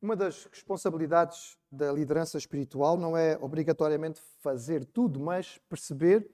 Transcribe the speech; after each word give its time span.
Uma 0.00 0.14
das 0.14 0.44
responsabilidades 0.44 1.56
da 1.72 1.90
liderança 1.90 2.36
espiritual 2.36 2.96
não 2.98 3.16
é 3.16 3.38
obrigatoriamente 3.40 4.20
fazer 4.40 4.84
tudo, 4.84 5.18
mas 5.18 5.58
perceber 5.68 6.30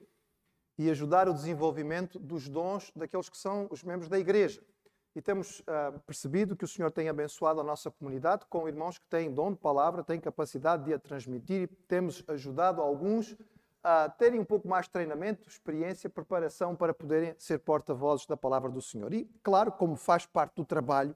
e 0.76 0.90
ajudar 0.90 1.28
o 1.28 1.34
desenvolvimento 1.34 2.18
dos 2.18 2.48
dons 2.48 2.90
daqueles 2.94 3.28
que 3.28 3.38
são 3.38 3.68
os 3.70 3.84
membros 3.84 4.08
da 4.08 4.18
igreja. 4.18 4.60
E 5.14 5.20
temos 5.20 5.60
uh, 5.60 5.98
percebido 6.06 6.56
que 6.56 6.64
o 6.64 6.68
Senhor 6.68 6.90
tem 6.90 7.08
abençoado 7.08 7.60
a 7.60 7.64
nossa 7.64 7.90
comunidade 7.90 8.46
com 8.48 8.66
irmãos 8.66 8.98
que 8.98 9.06
têm 9.06 9.32
dom 9.32 9.52
de 9.52 9.58
palavra, 9.58 10.02
têm 10.02 10.18
capacidade 10.18 10.84
de 10.84 10.94
a 10.94 10.98
transmitir 10.98 11.62
e 11.62 11.66
temos 11.66 12.24
ajudado 12.28 12.80
alguns 12.80 13.36
a 13.84 14.08
terem 14.08 14.40
um 14.40 14.44
pouco 14.44 14.66
mais 14.66 14.86
de 14.86 14.92
treinamento, 14.92 15.48
experiência, 15.48 16.08
preparação 16.08 16.74
para 16.74 16.94
poderem 16.94 17.34
ser 17.36 17.58
porta-vozes 17.58 18.26
da 18.26 18.36
palavra 18.36 18.70
do 18.70 18.80
Senhor. 18.80 19.12
E, 19.12 19.24
claro, 19.42 19.70
como 19.72 19.96
faz 19.96 20.24
parte 20.24 20.54
do 20.54 20.64
trabalho, 20.64 21.14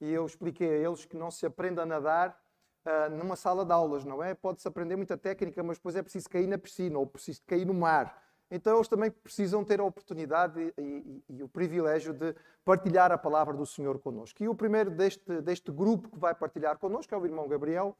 e 0.00 0.12
eu 0.12 0.24
expliquei 0.24 0.68
a 0.68 0.88
eles 0.88 1.04
que 1.04 1.16
não 1.16 1.30
se 1.30 1.44
aprende 1.46 1.80
a 1.80 1.86
nadar 1.86 2.38
uh, 2.84 3.16
numa 3.16 3.36
sala 3.36 3.64
de 3.64 3.72
aulas, 3.72 4.04
não 4.04 4.22
é? 4.22 4.34
Pode-se 4.34 4.66
aprender 4.66 4.96
muita 4.96 5.16
técnica, 5.16 5.62
mas 5.62 5.78
depois 5.78 5.96
é 5.96 6.02
preciso 6.02 6.28
cair 6.28 6.46
na 6.46 6.58
piscina 6.58 6.98
ou 6.98 7.06
preciso 7.06 7.42
cair 7.46 7.66
no 7.66 7.74
mar. 7.74 8.22
Então 8.50 8.76
eles 8.76 8.88
também 8.88 9.10
precisam 9.10 9.62
ter 9.62 9.78
a 9.78 9.84
oportunidade 9.84 10.58
e, 10.78 10.80
e, 10.80 11.24
e, 11.36 11.42
o 11.42 11.48
privilégio 11.48 12.14
de 12.14 12.34
partilhar 12.64 13.12
a 13.12 13.18
palavra 13.18 13.54
do 13.54 13.66
Senhor 13.66 13.98
connosco. 13.98 14.42
E 14.42 14.48
o 14.48 14.54
primeiro 14.54 14.90
deste, 14.90 15.42
deste 15.42 15.70
grupo 15.70 16.08
que 16.08 16.18
vai 16.18 16.34
partilhar 16.34 16.78
connosco 16.78 17.14
é 17.14 17.18
o 17.18 17.26
irmão 17.26 17.46
Gabriel. 17.46 17.96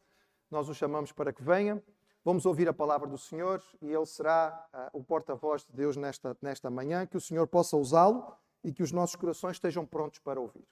Nós 0.50 0.68
o 0.68 0.74
chamamos 0.74 1.12
para 1.12 1.32
que 1.32 1.42
venha. 1.42 1.82
Vamos 2.24 2.46
ouvir 2.46 2.68
a 2.68 2.72
palavra 2.72 3.06
do 3.06 3.18
Senhor 3.18 3.62
e 3.80 3.92
ele 3.92 4.06
será 4.06 4.66
uh, 4.72 4.98
o 4.98 5.04
porta-voz 5.04 5.64
de 5.64 5.72
Deus 5.72 5.96
nesta, 5.96 6.36
nesta 6.40 6.70
manhã. 6.70 7.06
Que 7.06 7.16
o 7.16 7.20
Senhor 7.20 7.46
possa 7.46 7.76
usá-lo 7.76 8.34
e 8.64 8.72
que 8.72 8.82
os 8.82 8.90
nossos 8.90 9.16
corações 9.16 9.56
estejam 9.56 9.84
prontos 9.84 10.18
para 10.18 10.40
ouvir. 10.40 10.66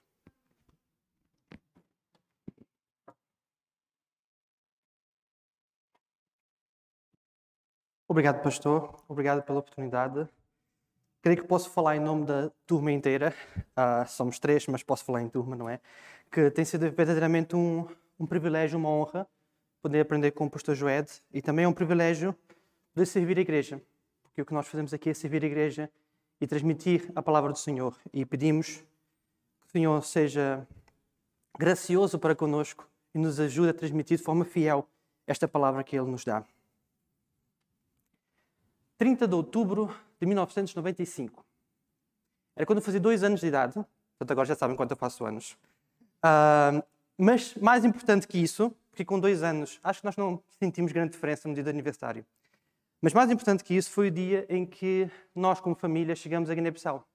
Obrigado, 8.09 8.41
pastor. 8.41 9.03
Obrigado 9.09 9.43
pela 9.43 9.59
oportunidade. 9.59 10.29
Creio 11.21 11.41
que 11.41 11.47
posso 11.47 11.69
falar 11.69 11.97
em 11.97 11.99
nome 11.99 12.25
da 12.25 12.49
turma 12.65 12.89
inteira. 12.89 13.35
Uh, 13.57 14.07
somos 14.07 14.39
três, 14.39 14.65
mas 14.67 14.81
posso 14.81 15.03
falar 15.03 15.21
em 15.21 15.27
turma, 15.27 15.57
não 15.57 15.67
é? 15.67 15.81
Que 16.31 16.49
tem 16.49 16.63
sido 16.63 16.89
verdadeiramente 16.89 17.53
um, 17.53 17.85
um 18.17 18.25
privilégio, 18.25 18.79
uma 18.79 18.87
honra 18.87 19.27
poder 19.81 19.99
aprender 19.99 20.31
com 20.31 20.45
o 20.45 20.49
pastor 20.49 20.73
Joed 20.73 21.11
e 21.33 21.41
também 21.41 21.65
é 21.65 21.67
um 21.67 21.73
privilégio 21.73 22.33
poder 22.93 23.05
servir 23.05 23.37
a 23.37 23.41
igreja, 23.41 23.81
porque 24.23 24.41
o 24.41 24.45
que 24.45 24.53
nós 24.53 24.67
fazemos 24.67 24.93
aqui 24.93 25.09
é 25.09 25.13
servir 25.13 25.43
a 25.43 25.47
igreja 25.47 25.91
e 26.39 26.47
transmitir 26.47 27.11
a 27.13 27.21
palavra 27.21 27.51
do 27.51 27.59
Senhor. 27.59 27.93
E 28.13 28.25
pedimos 28.25 28.77
que 29.59 29.67
o 29.67 29.71
Senhor 29.71 30.03
seja 30.05 30.65
gracioso 31.59 32.17
para 32.17 32.33
conosco 32.33 32.87
e 33.13 33.19
nos 33.19 33.37
ajude 33.37 33.71
a 33.71 33.73
transmitir 33.73 34.17
de 34.17 34.23
forma 34.23 34.45
fiel 34.45 34.87
esta 35.27 35.45
palavra 35.45 35.83
que 35.83 35.97
Ele 35.97 36.09
nos 36.09 36.23
dá. 36.23 36.45
30 38.97 39.27
de 39.27 39.35
outubro 39.35 39.95
de 40.19 40.25
1995. 40.25 41.45
Era 42.55 42.65
quando 42.65 42.79
eu 42.79 42.83
fazia 42.83 42.99
dois 42.99 43.23
anos 43.23 43.39
de 43.39 43.47
idade, 43.47 43.73
portanto 43.73 44.31
agora 44.31 44.47
já 44.47 44.55
sabem 44.55 44.75
quanto 44.75 44.91
eu 44.91 44.97
faço 44.97 45.25
anos. 45.25 45.57
Uh, 46.23 46.83
mas 47.17 47.55
mais 47.55 47.85
importante 47.85 48.27
que 48.27 48.37
isso, 48.37 48.73
porque 48.89 49.05
com 49.05 49.19
dois 49.19 49.43
anos 49.43 49.79
acho 49.83 50.01
que 50.01 50.05
nós 50.05 50.17
não 50.17 50.41
sentimos 50.59 50.91
grande 50.91 51.11
diferença 51.11 51.47
no 51.47 51.53
dia 51.53 51.63
do 51.63 51.69
aniversário. 51.69 52.25
Mas 52.99 53.13
mais 53.13 53.29
importante 53.29 53.63
que 53.63 53.75
isso 53.75 53.91
foi 53.91 54.07
o 54.07 54.11
dia 54.11 54.45
em 54.49 54.65
que 54.65 55.09
nós, 55.35 55.59
como 55.59 55.75
família, 55.75 56.15
chegamos 56.15 56.49
a 56.49 56.55
Guiné-Bissau. 56.55 57.07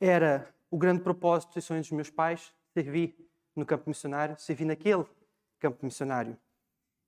Era 0.00 0.48
o 0.70 0.78
grande 0.78 1.02
propósito 1.02 1.58
e 1.58 1.62
sonho 1.62 1.80
dos 1.80 1.90
meus 1.90 2.10
pais 2.10 2.54
servir 2.72 3.16
no 3.56 3.66
campo 3.66 3.88
missionário, 3.88 4.38
servir 4.38 4.64
naquele 4.64 5.04
campo 5.58 5.84
missionário. 5.84 6.38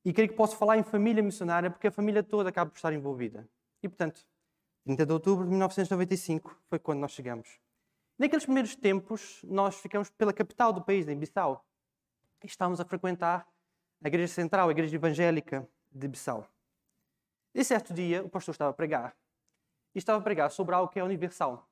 E 0.05 0.13
creio 0.13 0.29
que 0.29 0.37
posso 0.37 0.57
falar 0.57 0.79
em 0.79 0.83
família 0.83 1.23
missionária 1.23 1.71
porque 1.71 1.89
a 1.89 1.91
família 1.91 2.23
toda 2.23 2.49
acaba 2.49 2.71
por 2.71 2.77
estar 2.77 2.93
envolvida. 2.93 3.49
E, 3.83 3.89
portanto, 3.89 4.27
30 4.85 5.05
de 5.05 5.13
outubro 5.13 5.45
de 5.45 5.51
1995 5.51 6.57
foi 6.69 6.79
quando 6.79 7.01
nós 7.01 7.13
chegamos. 7.13 7.61
Naqueles 8.19 8.45
primeiros 8.45 8.75
tempos, 8.75 9.41
nós 9.45 9.77
ficamos 9.77 10.11
pela 10.11 10.33
capital 10.33 10.73
do 10.73 10.83
país, 10.83 11.07
em 11.07 11.17
Bissau 11.17 11.64
e 12.42 12.47
estávamos 12.47 12.81
a 12.81 12.85
frequentar 12.85 13.47
a 14.03 14.08
igreja 14.08 14.33
central, 14.33 14.69
a 14.69 14.73
igreja 14.73 14.95
evangélica 14.97 15.69
de 15.91 16.08
Bissau. 16.08 16.48
E 17.55 17.64
certo 17.64 17.92
dia, 17.92 18.25
o 18.25 18.29
pastor 18.29 18.53
estava 18.53 18.70
a 18.70 18.75
pregar. 18.75 19.17
E 19.95 19.98
estava 19.98 20.19
a 20.19 20.23
pregar 20.23 20.51
sobre 20.51 20.75
algo 20.75 20.91
que 20.91 20.98
é 20.98 21.05
universal. 21.05 21.69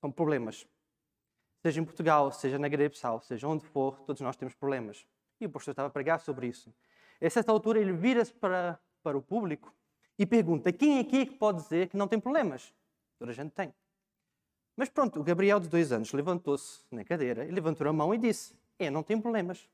São 0.00 0.10
problemas. 0.10 0.66
Seja 1.62 1.80
em 1.80 1.84
Portugal, 1.84 2.32
seja 2.32 2.58
na 2.58 2.66
igreja 2.66 2.88
de 2.88 2.94
Bissau, 2.94 3.20
seja 3.20 3.46
onde 3.46 3.64
for, 3.64 4.00
todos 4.00 4.20
nós 4.20 4.36
temos 4.36 4.54
problemas. 4.54 5.06
E 5.40 5.46
o 5.46 5.50
pastor 5.50 5.72
estava 5.72 5.88
a 5.88 5.90
pregar 5.90 6.20
sobre 6.20 6.46
isso. 6.46 6.74
A 7.22 7.30
certa 7.30 7.52
altura, 7.52 7.80
ele 7.80 7.92
vira-se 7.92 8.32
para, 8.32 8.78
para 9.02 9.16
o 9.16 9.22
público 9.22 9.72
e 10.18 10.26
pergunta: 10.26 10.72
quem 10.72 10.98
aqui 10.98 11.20
é 11.20 11.26
que 11.26 11.36
pode 11.36 11.62
dizer 11.62 11.88
que 11.88 11.96
não 11.96 12.08
tem 12.08 12.18
problemas? 12.18 12.74
Toda 13.18 13.30
a 13.30 13.34
gente 13.34 13.52
tem. 13.52 13.72
Mas 14.76 14.88
pronto, 14.88 15.20
o 15.20 15.22
Gabriel, 15.22 15.60
de 15.60 15.68
dois 15.68 15.92
anos, 15.92 16.12
levantou-se 16.12 16.80
na 16.90 17.04
cadeira 17.04 17.44
levantou 17.44 17.86
a 17.86 17.92
mão 17.92 18.12
e 18.12 18.18
disse: 18.18 18.54
Eu 18.78 18.90
não 18.90 19.02
tenho 19.02 19.22
problemas. 19.22 19.68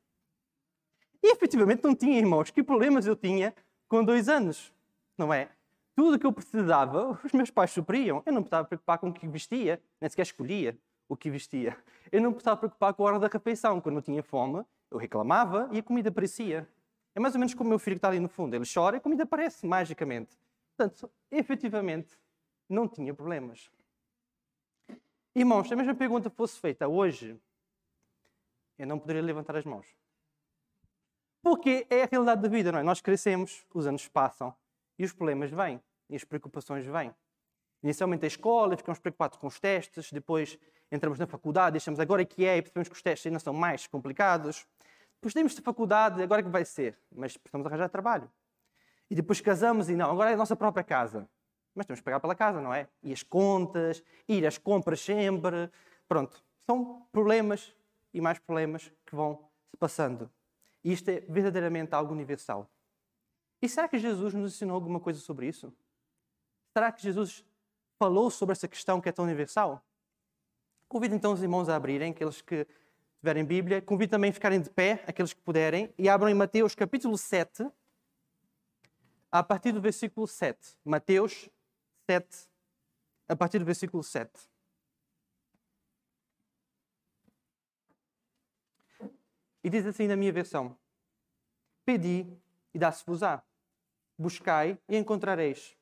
E 1.23 1.33
efetivamente 1.33 1.83
não 1.83 1.95
tinha, 1.95 2.19
irmãos. 2.19 2.51
Que 2.51 2.63
problemas 2.63 3.07
eu 3.07 3.17
tinha 3.17 3.55
com 3.89 4.05
dois 4.05 4.29
anos, 4.29 4.73
não 5.17 5.33
é? 5.33 5.49
Tudo 5.97 6.17
o 6.17 6.19
que 6.19 6.27
eu 6.27 6.33
precisava, 6.33 7.19
os 7.25 7.33
meus 7.33 7.51
pais 7.51 7.71
supriam. 7.71 8.23
Eu 8.27 8.33
não 8.33 8.43
precisava 8.43 8.69
preocupar 8.69 8.99
com 8.99 9.09
o 9.09 9.13
que 9.13 9.27
vestia, 9.27 9.83
nem 10.01 10.09
sequer 10.09 10.23
escolhia 10.23 10.79
o 11.09 11.17
que 11.17 11.31
vestia. 11.31 11.77
Eu 12.13 12.21
não 12.21 12.33
precisava 12.33 12.59
preocupar 12.59 12.95
com 12.95 13.03
a 13.03 13.07
hora 13.07 13.19
da 13.19 13.27
refeição. 13.27 13.81
Quando 13.81 13.97
eu 13.97 14.03
tinha 14.03 14.23
fome, 14.23 14.65
eu 14.91 14.99
reclamava 14.99 15.69
e 15.73 15.79
a 15.79 15.83
comida 15.83 16.11
aparecia. 16.11 16.69
É 17.19 17.21
mais 17.21 17.35
ou 17.35 17.41
menos 17.41 17.53
como 17.53 17.67
o 17.67 17.71
meu 17.71 17.81
filho 17.81 17.97
que 17.97 17.99
está 17.99 18.07
ali 18.07 18.21
no 18.21 18.29
fundo. 18.29 18.55
Ele 18.55 18.65
chora 18.65 18.95
e 18.95 18.99
a 18.99 19.01
comida 19.01 19.25
aparece 19.25 19.67
magicamente. 19.67 20.39
Portanto, 20.77 21.11
efetivamente, 21.33 22.17
não 22.69 22.87
tinha 22.87 23.13
problemas. 23.13 23.69
Irmãos, 25.35 25.67
se 25.67 25.75
a 25.75 25.77
mesma 25.77 25.97
pergunta 25.97 26.31
fosse 26.31 26.61
feita 26.61 26.87
hoje, 26.87 27.37
eu 28.79 28.87
não 28.87 29.01
poderia 29.01 29.21
levantar 29.21 29.57
as 29.57 29.65
mãos. 29.65 29.85
Porque 31.43 31.89
é 31.91 32.05
a 32.05 32.07
realidade 32.07 32.41
da 32.41 32.49
vida, 32.49 32.71
não 32.71 32.79
é? 32.79 32.85
Nós 32.85 33.01
crescemos, 33.01 33.67
os 33.75 33.85
anos 33.85 34.07
passam 34.07 34.55
e 34.97 35.05
os 35.05 35.13
problemas 35.13 35.51
vêm, 35.51 35.83
e 36.09 36.15
as 36.15 36.23
preocupações 36.23 36.87
vêm. 36.87 37.13
Inicialmente 37.83 38.27
a 38.27 38.29
escola, 38.29 38.77
ficamos 38.77 39.01
preocupados 39.01 39.39
com 39.39 39.49
os 39.49 39.59
testes, 39.59 40.13
depois 40.13 40.57
entramos 40.93 41.19
na 41.19 41.27
faculdade, 41.27 41.73
deixamos 41.73 41.99
agora 41.99 42.25
que 42.25 42.45
é, 42.45 42.59
e 42.59 42.63
percebemos 42.63 42.89
que 42.89 42.95
os 42.95 43.03
testes 43.03 43.27
ainda 43.27 43.41
são 43.41 43.53
mais 43.53 43.89
complicados. 43.89 44.65
Depois 45.21 45.35
temos 45.35 45.55
de 45.55 45.61
faculdade, 45.61 46.23
agora 46.23 46.43
que 46.43 46.49
vai 46.49 46.65
ser? 46.65 46.97
Mas 47.11 47.37
precisamos 47.37 47.67
arranjar 47.67 47.89
trabalho. 47.89 48.31
E 49.11 49.15
depois 49.15 49.41
casamos 49.41 49.89
e 49.89 49.97
não, 49.97 50.11
agora 50.11 50.31
é 50.31 50.35
a 50.35 50.37
nossa 50.37 50.55
própria 50.55 50.85
casa. 50.85 51.29
Mas 51.75 51.87
temos 51.87 52.01
que 52.01 52.05
pagar 52.05 52.21
pela 52.21 52.35
casa, 52.35 52.61
não 52.61 52.73
é? 52.73 52.89
E 53.03 53.13
as 53.13 53.23
contas, 53.23 54.03
ir 54.29 54.47
às 54.47 54.59
compras 54.59 55.01
sempre. 55.01 55.71
Pronto, 56.09 56.43
são 56.67 57.07
problemas 57.13 57.75
e 58.13 58.21
mais 58.21 58.39
problemas 58.39 58.93
que 59.07 59.15
vão 59.15 59.49
se 59.71 59.77
passando. 59.77 60.31
E 60.85 60.93
isto 60.93 61.09
é 61.09 61.21
verdadeiramente 61.21 61.95
algo 61.95 62.13
universal. 62.13 62.71
E 63.61 63.69
será 63.69 63.89
que 63.89 63.99
Jesus 63.99 64.35
nos 64.35 64.55
ensinou 64.55 64.75
alguma 64.75 65.01
coisa 65.01 65.21
sobre 65.21 65.49
isso? 65.49 65.73
Será 66.73 66.93
que 66.93 67.03
Jesus 67.03 67.45
falou 67.99 68.31
sobre 68.31 68.53
essa 68.53 68.69
questão 68.69 69.01
que 69.01 69.09
é 69.09 69.13
tão 69.13 69.25
universal? 69.25 69.85
Convido 70.89 71.15
então 71.15 71.33
os 71.33 71.43
irmãos 71.43 71.69
a 71.69 71.77
abrirem, 71.77 72.13
aqueles 72.13 72.41
que 72.41 72.67
tiverem 73.19 73.45
Bíblia. 73.45 73.83
Convido 73.83 74.11
também 74.11 74.31
a 74.31 74.33
ficarem 74.33 74.61
de 74.61 74.71
pé, 74.71 75.03
aqueles 75.07 75.33
que 75.33 75.41
puderem, 75.41 75.93
e 75.99 76.09
abram 76.09 76.29
em 76.29 76.35
Mateus 76.35 76.75
capítulo 76.75 77.19
7, 77.19 77.69
a 79.31 79.43
partir 79.43 79.73
do 79.73 79.81
versículo 79.81 80.27
7. 80.27 80.77
Mateus 80.85 81.49
7, 82.09 82.49
a 83.29 83.37
partir 83.37 83.59
do 83.59 83.65
versículo 83.65 84.03
7. 84.03 84.31
E 89.63 89.71
diz 89.71 89.85
assim 89.85 90.07
na 90.07 90.17
minha 90.17 90.33
versão: 90.33 90.79
Pedi 91.85 92.27
e 92.73 92.79
dá-se-vos-á. 92.79 93.43
Buscai 94.17 94.79
e 94.89 94.97
encontrareis. 94.97 95.77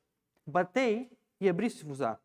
Batei 0.45 1.11
e 1.39 1.47
abri-se-vos-á. 1.47 2.19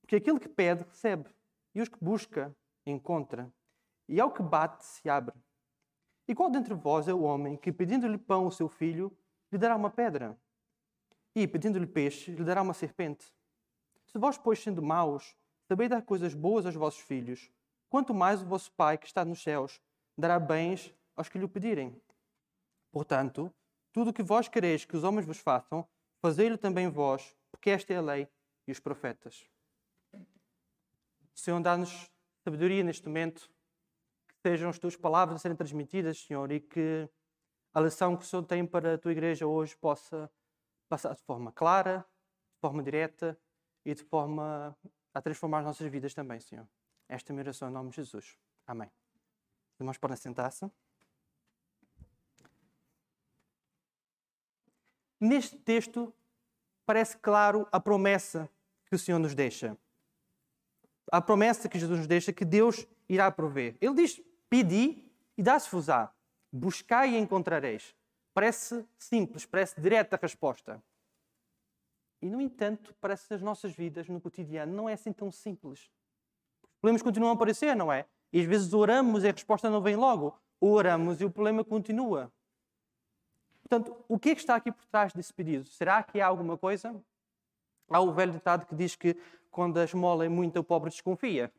Porque 0.00 0.16
aquele 0.16 0.40
que 0.40 0.48
pede, 0.48 0.84
recebe. 0.84 1.28
E 1.74 1.80
os 1.80 1.88
que 1.88 1.98
busca, 2.00 2.54
encontra. 2.86 3.52
E 4.08 4.20
ao 4.20 4.30
que 4.30 4.42
bate, 4.42 4.84
se 4.84 5.08
abre. 5.08 5.34
E 6.26 6.34
qual 6.34 6.50
dentre 6.50 6.74
vós 6.74 7.08
é 7.08 7.14
o 7.14 7.22
homem 7.22 7.56
que, 7.56 7.72
pedindo-lhe 7.72 8.18
pão 8.18 8.44
ao 8.44 8.50
seu 8.50 8.68
filho, 8.68 9.16
lhe 9.52 9.58
dará 9.58 9.76
uma 9.76 9.90
pedra? 9.90 10.38
E, 11.34 11.46
pedindo-lhe 11.46 11.86
peixe, 11.86 12.32
lhe 12.32 12.44
dará 12.44 12.62
uma 12.62 12.74
serpente? 12.74 13.32
Se 14.06 14.18
vós, 14.18 14.38
pois, 14.38 14.58
sendo 14.58 14.82
maus, 14.82 15.36
sabeis 15.66 15.90
dar 15.90 16.02
coisas 16.02 16.34
boas 16.34 16.64
aos 16.64 16.74
vossos 16.74 17.00
filhos, 17.00 17.50
quanto 17.90 18.14
mais 18.14 18.42
o 18.42 18.46
vosso 18.46 18.72
Pai 18.72 18.96
que 18.96 19.06
está 19.06 19.24
nos 19.24 19.42
céus 19.42 19.80
dará 20.16 20.38
bens 20.38 20.94
aos 21.14 21.28
que 21.28 21.38
lhe 21.38 21.46
pedirem. 21.46 22.00
Portanto, 22.90 23.52
tudo 23.92 24.10
o 24.10 24.12
que 24.12 24.22
vós 24.22 24.48
quereis 24.48 24.84
que 24.84 24.96
os 24.96 25.04
homens 25.04 25.26
vos 25.26 25.38
façam, 25.38 25.86
fazei-lo 26.20 26.58
também 26.58 26.88
vós, 26.88 27.36
porque 27.50 27.70
esta 27.70 27.92
é 27.92 27.96
a 27.96 28.02
lei 28.02 28.28
e 28.66 28.72
os 28.72 28.80
profetas. 28.80 29.48
Senhor, 31.34 31.60
dá-nos 31.60 32.10
sabedoria 32.42 32.82
neste 32.82 33.06
momento, 33.06 33.50
sejam 34.42 34.70
as 34.70 34.78
tuas 34.78 34.96
palavras 34.96 35.36
a 35.36 35.38
serem 35.38 35.56
transmitidas, 35.56 36.20
Senhor, 36.20 36.50
e 36.52 36.60
que 36.60 37.08
a 37.72 37.80
lição 37.80 38.16
que 38.16 38.24
o 38.24 38.26
Senhor 38.26 38.42
tem 38.44 38.66
para 38.66 38.94
a 38.94 38.98
tua 38.98 39.12
igreja 39.12 39.46
hoje 39.46 39.76
possa 39.76 40.30
passar 40.88 41.14
de 41.14 41.22
forma 41.22 41.52
clara, 41.52 42.06
de 42.54 42.60
forma 42.60 42.82
direta 42.82 43.38
e 43.84 43.94
de 43.94 44.02
forma 44.02 44.76
a 45.12 45.20
transformar 45.20 45.60
as 45.60 45.64
nossas 45.64 45.90
vidas 45.90 46.14
também, 46.14 46.40
Senhor. 46.40 46.68
Esta 47.08 47.30
é 47.30 47.32
a 47.32 47.34
minha 47.34 47.44
oração 47.44 47.68
em 47.68 47.72
nome 47.72 47.90
de 47.90 47.96
Jesus. 47.96 48.38
Amém. 48.66 48.90
Os 49.74 49.80
irmãos 49.80 49.98
podem 49.98 50.16
sentar-se. 50.16 50.70
Neste 55.20 55.56
texto 55.56 56.14
parece 56.86 57.16
claro 57.18 57.66
a 57.72 57.80
promessa 57.80 58.48
que 58.86 58.94
o 58.94 58.98
Senhor 58.98 59.18
nos 59.18 59.34
deixa. 59.34 59.76
A 61.10 61.20
promessa 61.20 61.68
que 61.68 61.78
Jesus 61.78 61.98
nos 61.98 62.06
deixa 62.06 62.32
que 62.32 62.44
Deus 62.44 62.86
irá 63.08 63.30
prover. 63.30 63.76
Ele 63.80 63.94
diz: 63.94 64.20
Pedi 64.48 65.10
e 65.36 65.42
dá-se-vos-á. 65.42 66.12
Buscai 66.52 67.14
e 67.14 67.18
encontrareis. 67.18 67.94
Parece 68.34 68.86
simples, 68.98 69.44
parece 69.44 69.80
direta 69.80 70.16
a 70.16 70.18
resposta. 70.20 70.82
E, 72.20 72.28
no 72.28 72.40
entanto, 72.40 72.94
parece 73.00 73.26
que 73.26 73.34
nas 73.34 73.42
nossas 73.42 73.72
vidas, 73.72 74.08
no 74.08 74.20
cotidiano, 74.20 74.72
não 74.72 74.88
é 74.88 74.94
assim 74.94 75.12
tão 75.12 75.30
simples. 75.30 75.90
Os 76.62 76.80
problemas 76.80 77.02
continuam 77.02 77.30
a 77.30 77.34
aparecer, 77.34 77.76
não 77.76 77.92
é? 77.92 78.06
E 78.32 78.40
às 78.40 78.46
vezes 78.46 78.72
oramos 78.72 79.24
e 79.24 79.28
a 79.28 79.32
resposta 79.32 79.70
não 79.70 79.80
vem 79.80 79.96
logo. 79.96 80.38
Oramos 80.60 81.20
e 81.20 81.24
o 81.24 81.30
problema 81.30 81.64
continua. 81.64 82.32
Portanto, 83.62 84.04
o 84.08 84.18
que 84.18 84.30
é 84.30 84.34
que 84.34 84.40
está 84.40 84.56
aqui 84.56 84.72
por 84.72 84.84
trás 84.86 85.12
desse 85.12 85.32
pedido? 85.32 85.64
Será 85.64 86.02
que 86.02 86.20
há 86.20 86.26
alguma 86.26 86.56
coisa? 86.56 86.94
Há 87.90 88.00
o 88.00 88.12
velho 88.12 88.32
ditado 88.32 88.66
que 88.66 88.74
diz 88.74 88.96
que 88.96 89.16
quando 89.50 89.78
a 89.78 89.84
esmola 89.84 90.24
é 90.24 90.28
muita, 90.28 90.60
o 90.60 90.64
pobre 90.64 90.90
desconfia. 90.90 91.52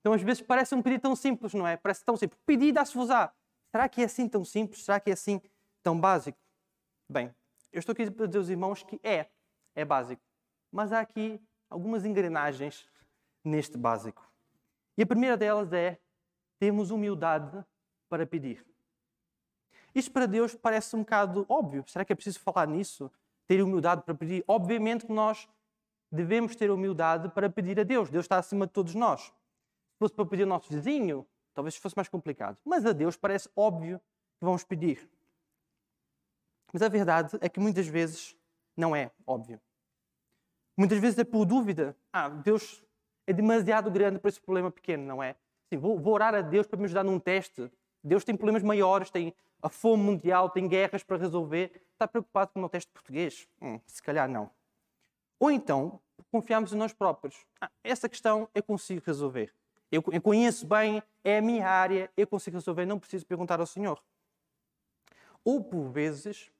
Então, 0.00 0.12
às 0.12 0.22
vezes, 0.22 0.42
parece 0.42 0.74
um 0.74 0.82
pedido 0.82 1.02
tão 1.02 1.16
simples, 1.16 1.54
não 1.54 1.66
é? 1.66 1.76
Parece 1.76 2.04
tão 2.04 2.16
simples. 2.16 2.38
Pedir, 2.44 2.72
dá-se-vos-á. 2.72 3.32
Será 3.70 3.88
que 3.88 4.02
é 4.02 4.04
assim 4.04 4.28
tão 4.28 4.44
simples? 4.44 4.84
Será 4.84 5.00
que 5.00 5.10
é 5.10 5.14
assim 5.14 5.40
tão 5.82 5.98
básico? 5.98 6.38
Bem, 7.08 7.34
eu 7.72 7.78
estou 7.78 7.92
aqui 7.92 8.10
para 8.10 8.26
dizer 8.26 8.38
aos 8.38 8.48
irmãos 8.48 8.82
que 8.82 9.00
é, 9.02 9.26
é 9.74 9.84
básico. 9.84 10.22
Mas 10.70 10.92
há 10.92 11.00
aqui 11.00 11.40
algumas 11.68 12.04
engrenagens 12.04 12.88
neste 13.42 13.76
básico. 13.76 14.30
E 14.96 15.02
a 15.02 15.06
primeira 15.06 15.36
delas 15.36 15.72
é 15.72 15.98
termos 16.58 16.90
humildade 16.90 17.64
para 18.08 18.26
pedir. 18.26 18.64
Isto 19.94 20.10
para 20.12 20.26
Deus 20.26 20.54
parece 20.54 20.94
um 20.96 21.00
bocado 21.00 21.46
óbvio. 21.48 21.84
Será 21.86 22.04
que 22.04 22.12
é 22.12 22.16
preciso 22.16 22.40
falar 22.40 22.66
nisso? 22.66 23.10
Ter 23.46 23.62
humildade 23.62 24.02
para 24.02 24.14
pedir? 24.14 24.44
Obviamente 24.46 25.06
que 25.06 25.12
nós 25.12 25.48
devemos 26.14 26.54
ter 26.54 26.70
humildade 26.70 27.28
para 27.30 27.50
pedir 27.50 27.78
a 27.80 27.82
Deus. 27.82 28.10
Deus 28.10 28.24
está 28.24 28.38
acima 28.38 28.66
de 28.66 28.72
todos 28.72 28.94
nós 28.94 29.32
fosse 29.98 30.14
para 30.14 30.26
pedir 30.26 30.42
ao 30.42 30.48
nosso 30.48 30.72
vizinho, 30.72 31.26
talvez 31.54 31.76
fosse 31.76 31.96
mais 31.96 32.08
complicado. 32.08 32.58
Mas 32.64 32.84
a 32.84 32.92
Deus 32.92 33.16
parece 33.16 33.48
óbvio 33.56 33.98
que 34.38 34.44
vamos 34.44 34.64
pedir. 34.64 35.08
Mas 36.72 36.82
a 36.82 36.88
verdade 36.88 37.38
é 37.40 37.48
que 37.48 37.60
muitas 37.60 37.86
vezes 37.86 38.36
não 38.76 38.94
é 38.94 39.10
óbvio. 39.26 39.60
Muitas 40.76 40.98
vezes 40.98 41.18
é 41.18 41.24
por 41.24 41.44
dúvida. 41.44 41.96
Ah, 42.12 42.28
Deus 42.28 42.84
é 43.26 43.32
demasiado 43.32 43.90
grande 43.90 44.18
para 44.18 44.28
esse 44.28 44.40
problema 44.40 44.70
pequeno, 44.70 45.04
não 45.04 45.22
é? 45.22 45.36
Sim, 45.68 45.78
vou, 45.78 45.98
vou 45.98 46.14
orar 46.14 46.34
a 46.34 46.40
Deus 46.40 46.66
para 46.66 46.78
me 46.78 46.84
ajudar 46.84 47.04
num 47.04 47.20
teste. 47.20 47.70
Deus 48.02 48.24
tem 48.24 48.36
problemas 48.36 48.62
maiores, 48.62 49.10
tem 49.10 49.32
a 49.62 49.68
fome 49.68 50.02
mundial, 50.02 50.50
tem 50.50 50.66
guerras 50.66 51.04
para 51.04 51.16
resolver. 51.16 51.86
Está 51.92 52.08
preocupado 52.08 52.52
com 52.52 52.58
o 52.58 52.62
meu 52.62 52.68
teste 52.68 52.90
português? 52.92 53.48
Hum, 53.62 53.80
se 53.86 54.02
calhar 54.02 54.28
não. 54.28 54.50
Ou 55.38 55.50
então, 55.50 56.00
confiamos 56.30 56.72
em 56.72 56.76
nós 56.76 56.92
próprios. 56.92 57.44
Ah, 57.60 57.70
essa 57.82 58.08
questão 58.08 58.48
eu 58.54 58.62
consigo 58.62 59.02
resolver 59.04 59.52
eu, 59.94 60.02
conheço 60.20 60.66
bem, 60.66 61.02
é 61.22 61.38
a 61.38 61.42
minha 61.42 61.68
área, 61.68 62.10
eu 62.16 62.26
consigo 62.26 62.56
resolver, 62.56 62.84
não 62.84 62.98
preciso 62.98 63.24
perguntar 63.26 63.60
ao 63.60 63.66
Senhor. 63.66 64.02
Ou, 65.44 65.62
por 65.62 65.90
vezes, 65.90 66.50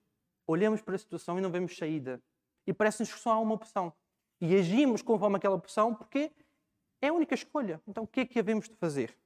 olhamos 0.47 0.81
para 0.81 0.95
a 0.95 0.99
situação 0.99 1.39
e 1.39 1.41
não 1.41 1.51
vemos 1.51 1.77
saída. 1.77 2.23
E 2.67 2.73
parece-nos 2.73 3.13
que 3.13 3.19
só 3.19 3.33
há 3.33 3.41
uma 3.41 3.55
opção. 3.55 3.93
E 4.41 4.55
agimos 4.55 5.03
conforme 5.03 5.37
aquela 5.37 5.57
opção 5.57 5.95
porque 5.95 6.31
é 7.01 7.09
a 7.09 7.13
única 7.13 7.35
escolha. 7.35 7.81
Então, 7.89 8.05
o 8.05 8.07
que 8.07 8.21
é 8.21 8.27
que 8.27 8.39
havemos 8.39 8.69
de 8.69 8.77
fazer? 8.77 9.17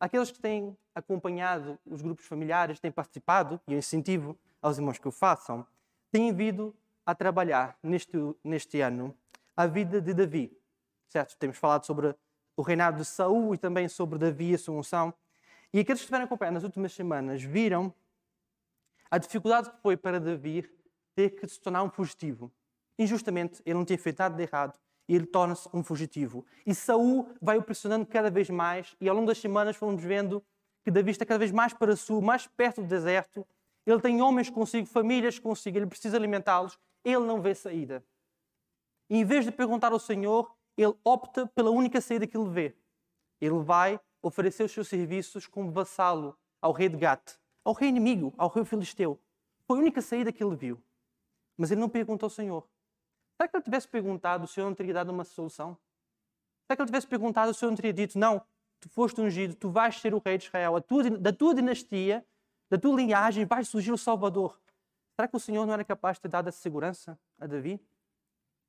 Aqueles 0.00 0.30
que 0.30 0.40
têm 0.40 0.76
acompanhado 0.94 1.78
os 1.86 2.02
grupos 2.02 2.26
familiares, 2.26 2.80
têm 2.80 2.90
participado, 2.90 3.60
e 3.68 3.74
eu 3.74 3.78
incentivo 3.78 4.36
aos 4.60 4.76
irmãos 4.76 4.98
que 4.98 5.06
o 5.06 5.12
façam, 5.12 5.66
têm 6.10 6.32
vindo 6.32 6.74
a 7.06 7.14
trabalhar 7.14 7.78
neste, 7.82 8.16
neste 8.42 8.80
ano 8.80 9.16
a 9.56 9.66
vida 9.66 10.00
de 10.00 10.12
Davi. 10.14 10.56
Certo? 11.08 11.36
Temos 11.36 11.56
falado 11.56 11.84
sobre 11.84 12.14
o 12.56 12.62
reinado 12.62 12.98
de 12.98 13.04
Saul 13.04 13.54
e 13.54 13.58
também 13.58 13.88
sobre 13.88 14.18
Davi 14.18 14.50
e 14.50 14.54
a 14.54 14.58
sua 14.58 14.74
unção. 14.74 15.12
E 15.72 15.80
aqueles 15.80 16.00
que 16.00 16.04
estiveram 16.04 16.24
acompanhando 16.24 16.54
nas 16.54 16.64
últimas 16.64 16.92
semanas 16.92 17.42
viram 17.42 17.92
a 19.10 19.18
dificuldade 19.18 19.70
que 19.70 19.78
foi 19.80 19.96
para 19.96 20.20
Davi 20.20 20.68
ter 21.14 21.30
que 21.30 21.46
se 21.46 21.60
tornar 21.60 21.82
um 21.82 21.90
fugitivo. 21.90 22.52
Injustamente, 22.98 23.62
ele 23.64 23.74
não 23.74 23.84
tinha 23.84 23.98
feito 23.98 24.18
nada 24.18 24.36
de 24.36 24.42
errado 24.42 24.78
e 25.08 25.14
ele 25.14 25.26
torna-se 25.26 25.68
um 25.72 25.82
fugitivo. 25.82 26.44
E 26.66 26.74
Saul 26.74 27.28
vai 27.40 27.58
o 27.58 27.62
pressionando 27.62 28.06
cada 28.06 28.30
vez 28.30 28.48
mais 28.50 28.96
e 29.00 29.08
ao 29.08 29.14
longo 29.14 29.26
das 29.26 29.38
semanas 29.38 29.76
fomos 29.76 30.02
vendo 30.02 30.42
que 30.84 30.90
Davi 30.90 31.10
está 31.10 31.24
cada 31.24 31.38
vez 31.38 31.50
mais 31.50 31.72
para 31.72 31.96
sul, 31.96 32.20
mais 32.20 32.46
perto 32.46 32.82
do 32.82 32.86
deserto. 32.86 33.46
Ele 33.86 34.00
tem 34.00 34.22
homens 34.22 34.50
consigo, 34.50 34.86
famílias 34.86 35.38
consigo, 35.38 35.78
ele 35.78 35.86
precisa 35.86 36.16
alimentá-los. 36.16 36.78
Ele 37.04 37.20
não 37.20 37.40
vê 37.40 37.54
saída. 37.54 38.04
Em 39.08 39.24
vez 39.24 39.44
de 39.44 39.52
perguntar 39.52 39.92
ao 39.92 39.98
Senhor, 39.98 40.54
ele 40.76 40.94
opta 41.04 41.46
pela 41.46 41.70
única 41.70 42.00
saída 42.00 42.26
que 42.26 42.36
ele 42.36 42.48
vê. 42.48 42.76
Ele 43.40 43.58
vai 43.62 44.00
oferecer 44.22 44.64
os 44.64 44.72
seus 44.72 44.88
serviços 44.88 45.46
como 45.46 45.70
vassalo 45.70 46.36
ao 46.60 46.72
rei 46.72 46.88
de 46.88 46.96
Gat, 46.96 47.38
ao 47.64 47.74
rei 47.74 47.88
inimigo, 47.88 48.32
ao 48.38 48.48
rei 48.48 48.64
filisteu. 48.64 49.20
Foi 49.66 49.78
a 49.78 49.80
única 49.80 50.00
saída 50.00 50.32
que 50.32 50.42
ele 50.42 50.56
viu. 50.56 50.82
Mas 51.56 51.70
ele 51.70 51.80
não 51.80 51.88
perguntou 51.88 52.26
ao 52.26 52.30
Senhor. 52.30 52.66
Será 53.36 53.48
que 53.48 53.56
ele 53.56 53.64
tivesse 53.64 53.88
perguntado, 53.88 54.44
o 54.44 54.48
Senhor 54.48 54.66
não 54.66 54.74
teria 54.74 54.94
dado 54.94 55.10
uma 55.10 55.24
solução? 55.24 55.76
Será 56.66 56.76
que 56.76 56.82
ele 56.82 56.86
tivesse 56.86 57.06
perguntado, 57.06 57.50
o 57.50 57.54
Senhor 57.54 57.70
não 57.70 57.76
teria 57.76 57.92
dito, 57.92 58.18
não, 58.18 58.40
tu 58.80 58.88
foste 58.88 59.20
ungido, 59.20 59.54
tu 59.54 59.70
vais 59.70 60.00
ser 60.00 60.14
o 60.14 60.18
rei 60.18 60.38
de 60.38 60.44
Israel, 60.46 60.80
tua, 60.80 61.10
da 61.10 61.32
tua 61.32 61.54
dinastia, 61.54 62.24
da 62.70 62.78
tua 62.78 62.96
linhagem 62.96 63.44
vai 63.44 63.64
surgir 63.64 63.92
o 63.92 63.98
Salvador. 63.98 64.58
Será 65.14 65.28
que 65.28 65.36
o 65.36 65.40
Senhor 65.40 65.66
não 65.66 65.74
era 65.74 65.84
capaz 65.84 66.16
de 66.16 66.22
ter 66.22 66.28
dado 66.28 66.48
essa 66.48 66.58
segurança 66.58 67.18
a 67.38 67.46
Davi? 67.46 67.80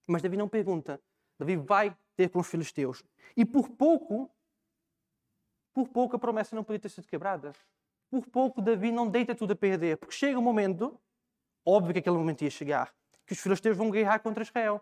Mas 0.07 0.21
Davi 0.21 0.37
não 0.37 0.47
pergunta, 0.47 1.01
Davi 1.39 1.55
vai 1.55 1.95
ter 2.15 2.29
com 2.29 2.39
os 2.39 2.47
filisteus. 2.47 3.03
E 3.35 3.45
por 3.45 3.69
pouco, 3.69 4.29
por 5.73 5.87
pouco 5.89 6.15
a 6.15 6.19
promessa 6.19 6.55
não 6.55 6.63
podia 6.63 6.79
ter 6.79 6.89
sido 6.89 7.07
quebrada. 7.07 7.53
Por 8.09 8.25
pouco 8.27 8.61
Davi 8.61 8.91
não 8.91 9.09
deita 9.09 9.35
tudo 9.35 9.53
a 9.53 9.55
perder. 9.55 9.97
Porque 9.97 10.13
chega 10.13 10.39
um 10.39 10.41
momento, 10.41 10.99
óbvio 11.65 11.93
que 11.93 11.99
aquele 11.99 12.17
momento 12.17 12.43
ia 12.43 12.49
chegar, 12.49 12.93
que 13.25 13.33
os 13.33 13.39
filisteus 13.39 13.75
vão 13.75 13.91
guerrear 13.91 14.21
contra 14.21 14.43
Israel. 14.43 14.81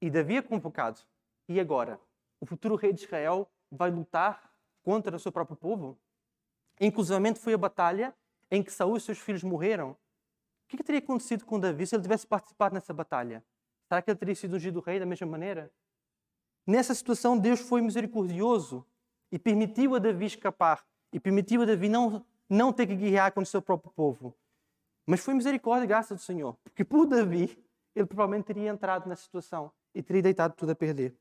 E 0.00 0.10
Davi 0.10 0.36
é 0.36 0.42
convocado. 0.42 1.00
E 1.48 1.60
agora? 1.60 2.00
O 2.40 2.46
futuro 2.46 2.74
rei 2.74 2.92
de 2.92 3.04
Israel 3.04 3.48
vai 3.70 3.90
lutar 3.90 4.52
contra 4.82 5.16
o 5.16 5.18
seu 5.18 5.30
próprio 5.30 5.56
povo? 5.56 5.98
Inclusivamente 6.80 7.38
foi 7.38 7.54
a 7.54 7.58
batalha 7.58 8.14
em 8.50 8.62
que 8.62 8.70
Saul 8.70 8.96
e 8.96 9.00
seus 9.00 9.18
filhos 9.18 9.42
morreram. 9.42 9.92
O 9.92 10.68
que, 10.68 10.76
que 10.76 10.84
teria 10.84 10.98
acontecido 10.98 11.44
com 11.44 11.58
Davi 11.58 11.86
se 11.86 11.94
ele 11.94 12.02
tivesse 12.02 12.26
participado 12.26 12.74
nessa 12.74 12.92
batalha? 12.92 13.44
Será 13.88 14.02
que 14.02 14.10
ele 14.10 14.18
teria 14.18 14.34
sido 14.34 14.56
ungido 14.56 14.80
rei 14.80 14.98
da 14.98 15.06
mesma 15.06 15.26
maneira? 15.26 15.70
Nessa 16.66 16.94
situação, 16.94 17.38
Deus 17.38 17.60
foi 17.60 17.80
misericordioso 17.80 18.84
e 19.30 19.38
permitiu 19.38 19.94
a 19.94 19.98
Davi 19.98 20.26
escapar 20.26 20.84
e 21.12 21.20
permitiu 21.20 21.62
a 21.62 21.64
Davi 21.64 21.88
não, 21.88 22.24
não 22.50 22.72
ter 22.72 22.86
que 22.86 22.96
guerrear 22.96 23.32
contra 23.32 23.46
o 23.46 23.50
seu 23.50 23.62
próprio 23.62 23.92
povo. 23.92 24.34
Mas 25.06 25.20
foi 25.20 25.34
misericórdia 25.34 25.84
e 25.84 25.86
graça 25.86 26.14
do 26.14 26.20
Senhor, 26.20 26.56
porque 26.64 26.84
por 26.84 27.06
Davi, 27.06 27.56
ele 27.94 28.06
provavelmente 28.06 28.46
teria 28.46 28.70
entrado 28.70 29.08
nessa 29.08 29.22
situação 29.22 29.70
e 29.94 30.02
teria 30.02 30.22
deitado 30.22 30.54
tudo 30.56 30.72
a 30.72 30.74
perder. 30.74 31.14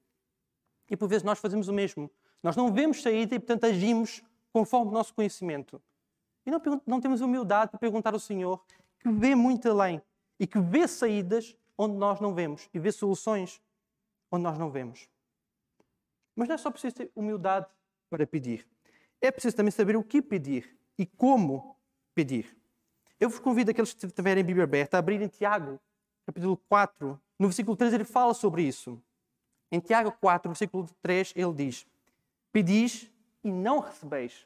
E 0.90 0.98
por 0.98 1.08
vezes 1.08 1.24
nós 1.24 1.40
fazemos 1.40 1.68
o 1.68 1.74
mesmo. 1.74 2.10
Nós 2.42 2.56
não 2.56 2.74
vemos 2.74 3.02
saída 3.02 3.36
e, 3.36 3.40
portanto, 3.40 3.66
agimos 3.66 4.24
conforme 4.52 4.90
o 4.90 4.94
nosso 4.94 5.14
conhecimento. 5.14 5.82
E 6.46 6.52
não, 6.52 6.62
não 6.86 7.00
temos 7.00 7.22
humildade 7.22 7.72
para 7.72 7.80
perguntar 7.80 8.14
ao 8.14 8.20
Senhor, 8.20 8.64
que 9.00 9.10
vê 9.10 9.36
muito 9.36 9.70
além 9.70 10.02
e 10.40 10.46
que 10.46 10.60
vê 10.60 10.88
saídas 10.88 11.56
onde 11.78 11.96
nós 11.96 12.20
não 12.20 12.34
vemos 12.34 12.70
e 12.74 12.80
vê 12.80 12.92
soluções 12.92 13.62
onde 14.32 14.44
nós 14.44 14.58
não 14.58 14.70
vemos. 14.70 15.10
Mas 16.36 16.48
não 16.48 16.56
é 16.56 16.58
só 16.58 16.70
preciso 16.70 16.96
ter 16.96 17.12
humildade 17.16 17.68
para 18.10 18.28
pedir. 18.28 18.68
É 19.22 19.32
preciso 19.32 19.56
também 19.56 19.72
saber 19.72 19.96
o 19.96 20.04
que 20.04 20.22
pedir 20.22 20.78
e 20.98 21.06
como 21.06 21.76
pedir. 22.14 22.56
Eu 23.20 23.30
vos 23.30 23.40
convido 23.40 23.72
aqueles 23.72 23.94
que 23.94 24.08
tiverem 24.08 24.44
Bíblia 24.44 24.66
aberta 24.66 24.98
a 24.98 25.00
abrirem 25.00 25.28
Tiago, 25.28 25.80
capítulo 26.26 26.58
4. 26.70 27.20
No 27.40 27.48
versículo 27.48 27.78
3 27.78 27.94
ele 27.94 28.04
fala 28.04 28.34
sobre 28.34 28.64
isso. 28.64 29.02
Em 29.72 29.80
Tiago 29.80 30.12
4, 30.12 30.50
versículo 30.50 30.88
3, 31.02 31.34
ele 31.36 31.54
diz: 31.54 31.88
Pedis 32.52 33.10
e 33.44 33.52
não 33.52 33.80
recebeis. 33.80 34.46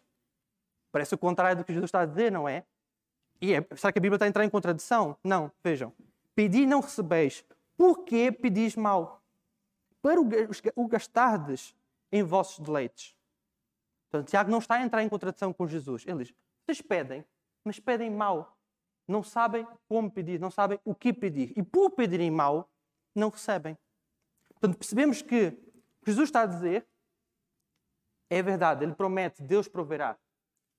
Parece 0.92 1.14
o 1.14 1.18
contrário 1.18 1.58
do 1.58 1.64
que 1.64 1.74
Jesus 1.74 1.90
está 1.90 2.02
a 2.02 2.06
dizer, 2.06 2.32
não 2.32 2.48
é? 2.48 2.64
E 3.42 3.54
é, 3.54 3.66
será 3.76 3.92
que 3.92 4.00
a 4.00 4.02
Bíblia 4.02 4.16
está 4.16 4.26
a 4.26 4.28
entrar 4.28 4.44
em 4.44 4.50
contradição? 4.50 5.16
Não, 5.24 5.52
vejam. 5.64 5.94
Pedi 6.40 6.62
e 6.62 6.66
não 6.66 6.80
recebeis. 6.80 7.44
Por 7.76 8.06
que 8.06 8.32
pedis 8.32 8.74
mal? 8.74 9.22
Para 10.02 10.22
o 10.74 10.88
gastardes 10.88 11.76
em 12.10 12.24
vossos 12.24 12.60
deleites. 12.66 13.14
Portanto, 14.10 14.30
Tiago 14.30 14.50
não 14.50 14.60
está 14.60 14.76
a 14.76 14.82
entrar 14.82 15.04
em 15.04 15.10
contradição 15.10 15.52
com 15.52 15.68
Jesus. 15.68 16.06
Ele 16.08 16.24
diz: 16.24 16.34
vocês 16.66 16.82
pedem, 16.82 17.26
mas 17.62 17.78
pedem 17.78 18.10
mal. 18.10 18.58
Não 19.06 19.22
sabem 19.22 19.68
como 19.90 20.10
pedir, 20.10 20.40
não 20.40 20.50
sabem 20.50 20.80
o 20.86 20.96
que 20.96 21.12
pedir. 21.12 21.52
E 21.58 21.62
por 21.62 21.92
pedirem 21.92 22.32
mal, 22.32 22.72
não 23.14 23.28
recebem. 23.28 23.78
Portanto, 24.48 24.78
percebemos 24.78 25.22
que 25.22 25.62
Jesus 26.06 26.30
está 26.30 26.44
a 26.44 26.46
dizer 26.46 26.88
é 28.30 28.42
verdade. 28.42 28.86
Ele 28.86 28.96
promete, 28.96 29.44
Deus 29.44 29.68
proverá. 29.68 30.18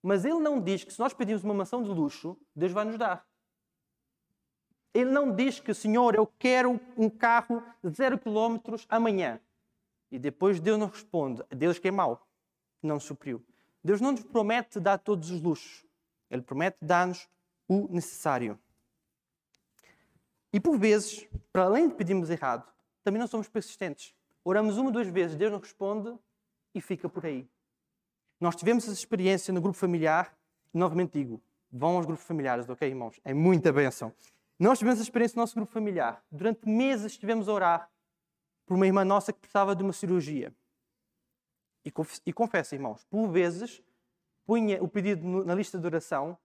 Mas 0.02 0.24
ele 0.24 0.40
não 0.40 0.58
diz 0.58 0.84
que 0.84 0.90
se 0.94 0.98
nós 0.98 1.12
pedirmos 1.12 1.44
uma 1.44 1.52
mansão 1.52 1.82
de 1.82 1.90
luxo, 1.90 2.34
Deus 2.56 2.72
vai 2.72 2.86
nos 2.86 2.96
dar. 2.96 3.28
Ele 4.92 5.10
não 5.10 5.34
diz 5.34 5.60
que, 5.60 5.72
Senhor, 5.72 6.14
eu 6.14 6.26
quero 6.38 6.80
um 6.96 7.08
carro 7.08 7.62
zero 7.88 8.18
quilómetros 8.18 8.86
amanhã. 8.88 9.40
E 10.10 10.18
depois 10.18 10.60
Deus 10.60 10.78
não 10.78 10.88
responde. 10.88 11.42
Deus 11.50 11.78
que 11.78 11.88
é 11.88 11.90
mau, 11.90 12.26
não 12.82 12.98
supriu. 12.98 13.44
Deus 13.82 14.00
não 14.00 14.12
nos 14.12 14.24
promete 14.24 14.80
dar 14.80 14.98
todos 14.98 15.30
os 15.30 15.40
luxos. 15.40 15.84
Ele 16.28 16.42
promete 16.42 16.78
dar-nos 16.82 17.28
o 17.68 17.86
necessário. 17.88 18.58
E 20.52 20.58
por 20.58 20.76
vezes, 20.76 21.26
para 21.52 21.64
além 21.64 21.88
de 21.88 21.94
pedirmos 21.94 22.28
errado, 22.28 22.68
também 23.04 23.20
não 23.20 23.28
somos 23.28 23.48
persistentes. 23.48 24.14
Oramos 24.44 24.76
uma, 24.76 24.90
duas 24.90 25.06
vezes, 25.06 25.36
Deus 25.36 25.52
não 25.52 25.60
responde 25.60 26.12
e 26.74 26.80
fica 26.80 27.08
por 27.08 27.24
aí. 27.24 27.48
Nós 28.40 28.56
tivemos 28.56 28.84
essa 28.84 28.92
experiência 28.92 29.54
no 29.54 29.60
grupo 29.60 29.78
familiar 29.78 30.36
novamente 30.72 31.12
digo, 31.12 31.40
vão 31.70 31.96
aos 31.96 32.06
grupos 32.06 32.24
familiares, 32.24 32.68
ok, 32.68 32.88
irmãos? 32.88 33.20
É 33.24 33.34
muita 33.34 33.72
bênção. 33.72 34.12
Nós 34.60 34.78
tivemos 34.78 35.00
essa 35.00 35.08
experiência 35.08 35.36
no 35.36 35.40
nosso 35.42 35.54
grupo 35.54 35.72
familiar. 35.72 36.22
Durante 36.30 36.68
meses 36.68 37.12
estivemos 37.12 37.48
a 37.48 37.52
orar 37.52 37.90
por 38.66 38.74
uma 38.76 38.86
irmã 38.86 39.02
nossa 39.06 39.32
que 39.32 39.38
precisava 39.40 39.74
de 39.74 39.82
uma 39.82 39.92
cirurgia. 39.94 40.54
E, 41.82 41.90
e 42.26 42.32
confesso, 42.32 42.74
irmãos, 42.74 43.02
por 43.04 43.26
vezes 43.28 43.82
punha 44.44 44.82
o 44.82 44.86
pedido 44.86 45.26
na 45.46 45.54
lista 45.54 45.78
de 45.78 45.86
oração, 45.86 46.36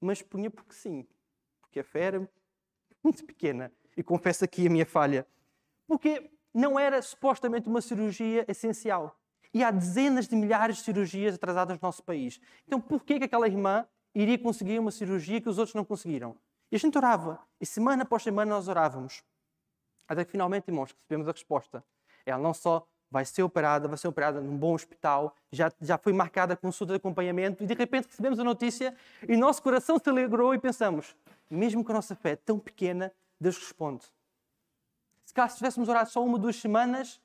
mas 0.00 0.22
punha 0.22 0.48
porque 0.48 0.72
sim, 0.72 1.04
porque 1.60 1.80
a 1.80 1.84
fé 1.84 2.02
era 2.02 2.30
muito 3.02 3.24
pequena. 3.24 3.72
E 3.96 4.04
confesso 4.04 4.44
aqui 4.44 4.68
a 4.68 4.70
minha 4.70 4.86
falha. 4.86 5.26
Porque 5.84 6.30
não 6.54 6.78
era 6.78 7.02
supostamente 7.02 7.68
uma 7.68 7.80
cirurgia 7.80 8.44
essencial. 8.46 9.18
E 9.52 9.64
há 9.64 9.72
dezenas 9.72 10.28
de 10.28 10.36
milhares 10.36 10.76
de 10.76 10.84
cirurgias 10.84 11.34
atrasadas 11.34 11.76
no 11.76 11.80
nosso 11.82 12.04
país. 12.04 12.40
Então, 12.68 12.80
por 12.80 13.02
que 13.02 13.14
aquela 13.14 13.48
irmã 13.48 13.84
iria 14.14 14.38
conseguir 14.38 14.78
uma 14.78 14.92
cirurgia 14.92 15.40
que 15.40 15.48
os 15.48 15.58
outros 15.58 15.74
não 15.74 15.84
conseguiram? 15.84 16.36
E 16.70 16.76
a 16.76 16.78
gente 16.78 16.96
orava. 16.96 17.38
E 17.60 17.66
semana 17.66 18.02
após 18.02 18.22
semana 18.22 18.54
nós 18.54 18.68
orávamos. 18.68 19.22
Até 20.06 20.24
que 20.24 20.30
finalmente, 20.30 20.68
irmãos, 20.68 20.92
recebemos 20.92 21.28
a 21.28 21.32
resposta. 21.32 21.84
Ela 22.24 22.42
não 22.42 22.54
só 22.54 22.86
vai 23.10 23.24
ser 23.24 23.42
operada, 23.42 23.88
vai 23.88 23.96
ser 23.96 24.08
operada 24.08 24.40
num 24.40 24.56
bom 24.56 24.74
hospital, 24.74 25.34
já, 25.50 25.72
já 25.80 25.96
foi 25.96 26.12
marcada 26.12 26.56
consulta 26.56 26.92
de 26.92 26.98
acompanhamento, 26.98 27.62
e 27.62 27.66
de 27.66 27.74
repente 27.74 28.06
recebemos 28.06 28.38
a 28.38 28.44
notícia 28.44 28.94
e 29.26 29.36
nosso 29.36 29.62
coração 29.62 29.98
se 29.98 30.08
alegrou 30.08 30.54
e 30.54 30.58
pensamos: 30.58 31.16
mesmo 31.50 31.82
com 31.82 31.92
a 31.92 31.96
nossa 31.96 32.14
fé 32.14 32.36
tão 32.36 32.58
pequena, 32.58 33.12
Deus 33.40 33.56
responde. 33.56 34.04
Se 35.24 35.32
caso 35.32 35.56
tivéssemos 35.56 35.88
orado 35.88 36.10
só 36.10 36.24
uma, 36.24 36.38
duas 36.38 36.56
semanas, 36.56 37.20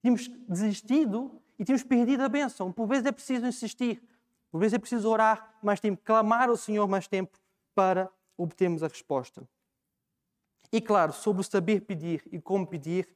tínhamos 0.00 0.28
desistido 0.48 1.40
e 1.58 1.64
tínhamos 1.64 1.82
perdido 1.82 2.22
a 2.22 2.28
bênção. 2.28 2.72
Por 2.72 2.86
vezes 2.86 3.06
é 3.06 3.12
preciso 3.12 3.46
insistir, 3.46 4.02
por 4.50 4.58
vezes 4.58 4.74
é 4.74 4.78
preciso 4.78 5.08
orar 5.08 5.54
mais 5.62 5.80
tempo, 5.80 6.00
clamar 6.04 6.48
ao 6.48 6.56
Senhor 6.56 6.86
mais 6.88 7.06
tempo 7.06 7.38
para 7.74 8.10
obtermos 8.38 8.82
a 8.82 8.88
resposta. 8.88 9.46
E 10.72 10.80
claro, 10.80 11.12
sobre 11.12 11.40
o 11.40 11.44
saber 11.44 11.80
pedir 11.82 12.22
e 12.30 12.40
como 12.40 12.66
pedir, 12.66 13.08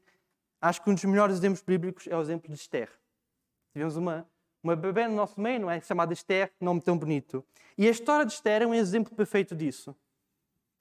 acho 0.61 0.83
que 0.83 0.91
um 0.91 0.95
dos 0.95 1.05
melhores 1.05 1.37
exemplos 1.37 1.62
bíblicos 1.62 2.07
é 2.07 2.17
o 2.17 2.21
exemplo 2.21 2.49
de 2.49 2.55
Esther. 2.55 2.91
Tivemos 3.73 3.97
uma, 3.97 4.29
uma 4.62 4.76
bebê 4.76 5.07
no 5.07 5.14
nosso 5.14 5.41
meio, 5.41 5.61
não 5.61 5.71
é? 5.71 5.81
Chamada 5.81 6.12
Esther, 6.12 6.52
nome 6.61 6.81
tão 6.81 6.99
bonito. 6.99 7.45
E 7.79 7.87
a 7.87 7.91
história 7.91 8.26
de 8.26 8.33
Esther 8.33 8.62
é 8.62 8.67
um 8.67 8.75
exemplo 8.75 9.14
perfeito 9.14 9.55
disso. 9.55 9.97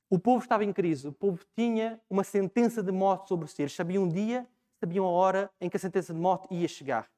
O 0.10 0.20
povo 0.20 0.44
estava 0.44 0.66
em 0.66 0.74
crise, 0.74 1.08
o 1.08 1.14
povo 1.14 1.46
tinha 1.56 2.00
uma 2.10 2.24
sentença 2.24 2.84
de 2.84 2.92
morte 2.92 3.30
sobre 3.30 3.48
si. 3.48 3.62
Eles 3.62 3.74
sabiam 3.74 4.04
um 4.04 4.10
dia, 4.10 4.46
sabiam 4.78 5.06
a 5.06 5.10
hora 5.10 5.50
em 5.60 5.70
que 5.70 5.78
a 5.78 5.80
sentença 5.80 6.14
de 6.14 6.20
morte 6.20 6.54
ia 6.54 6.68
chegar. 6.68 7.10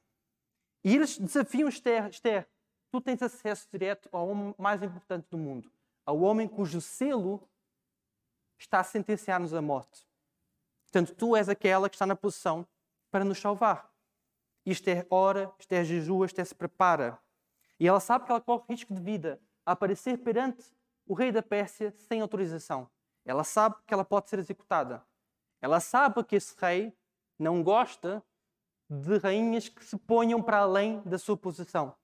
E 0.83 0.95
eles 0.95 1.17
desafiam 1.17 1.69
Esther, 1.69 2.07
Esther, 2.07 2.47
tu 2.91 3.01
tens 3.01 3.21
acesso 3.23 3.67
direto 3.71 4.09
ao 4.11 4.29
homem 4.29 4.53
mais 4.59 4.83
importante 4.83 5.25
do 5.31 5.37
mundo, 5.37 5.71
ao 6.05 6.19
homem 6.19 6.47
cujo 6.47 6.81
selo 6.81 7.47
está 8.57 8.79
a 8.79 8.83
sentenciar-nos 8.83 9.53
à 9.53 9.61
morte. 9.61 10.07
Portanto, 10.83 11.15
tu 11.15 11.35
és 11.35 11.49
aquela 11.49 11.89
que 11.89 11.95
está 11.95 12.05
na 12.05 12.15
posição 12.15 12.67
para 13.09 13.25
nos 13.25 13.39
salvar. 13.39 13.91
Isto 14.65 14.87
é 14.89 15.05
ora, 15.09 15.53
isto 15.59 15.71
é 15.73 15.83
jejua, 15.83 16.25
isto 16.25 16.39
é 16.39 16.45
se 16.45 16.55
prepara. 16.55 17.19
E 17.79 17.87
ela 17.87 17.99
sabe 17.99 18.25
que 18.25 18.31
ela 18.31 18.39
corre 18.39 18.63
risco 18.69 18.93
de 18.93 19.01
vida 19.01 19.41
a 19.65 19.71
aparecer 19.73 20.17
perante 20.19 20.63
o 21.05 21.13
rei 21.13 21.31
da 21.31 21.41
Pérsia 21.41 21.93
sem 22.07 22.21
autorização. 22.21 22.89
Ela 23.25 23.43
sabe 23.43 23.75
que 23.85 23.93
ela 23.93 24.05
pode 24.05 24.29
ser 24.29 24.39
executada. 24.39 25.05
Ela 25.61 25.79
sabe 25.79 26.23
que 26.23 26.35
esse 26.35 26.55
rei 26.57 26.95
não 27.37 27.63
gosta 27.63 28.23
de 28.89 29.17
rainhas 29.17 29.69
que 29.69 29.83
se 29.83 29.97
ponham 29.97 30.41
para 30.41 30.59
além 30.59 31.01
da 31.01 31.17
sua 31.17 31.35
posição. 31.35 31.95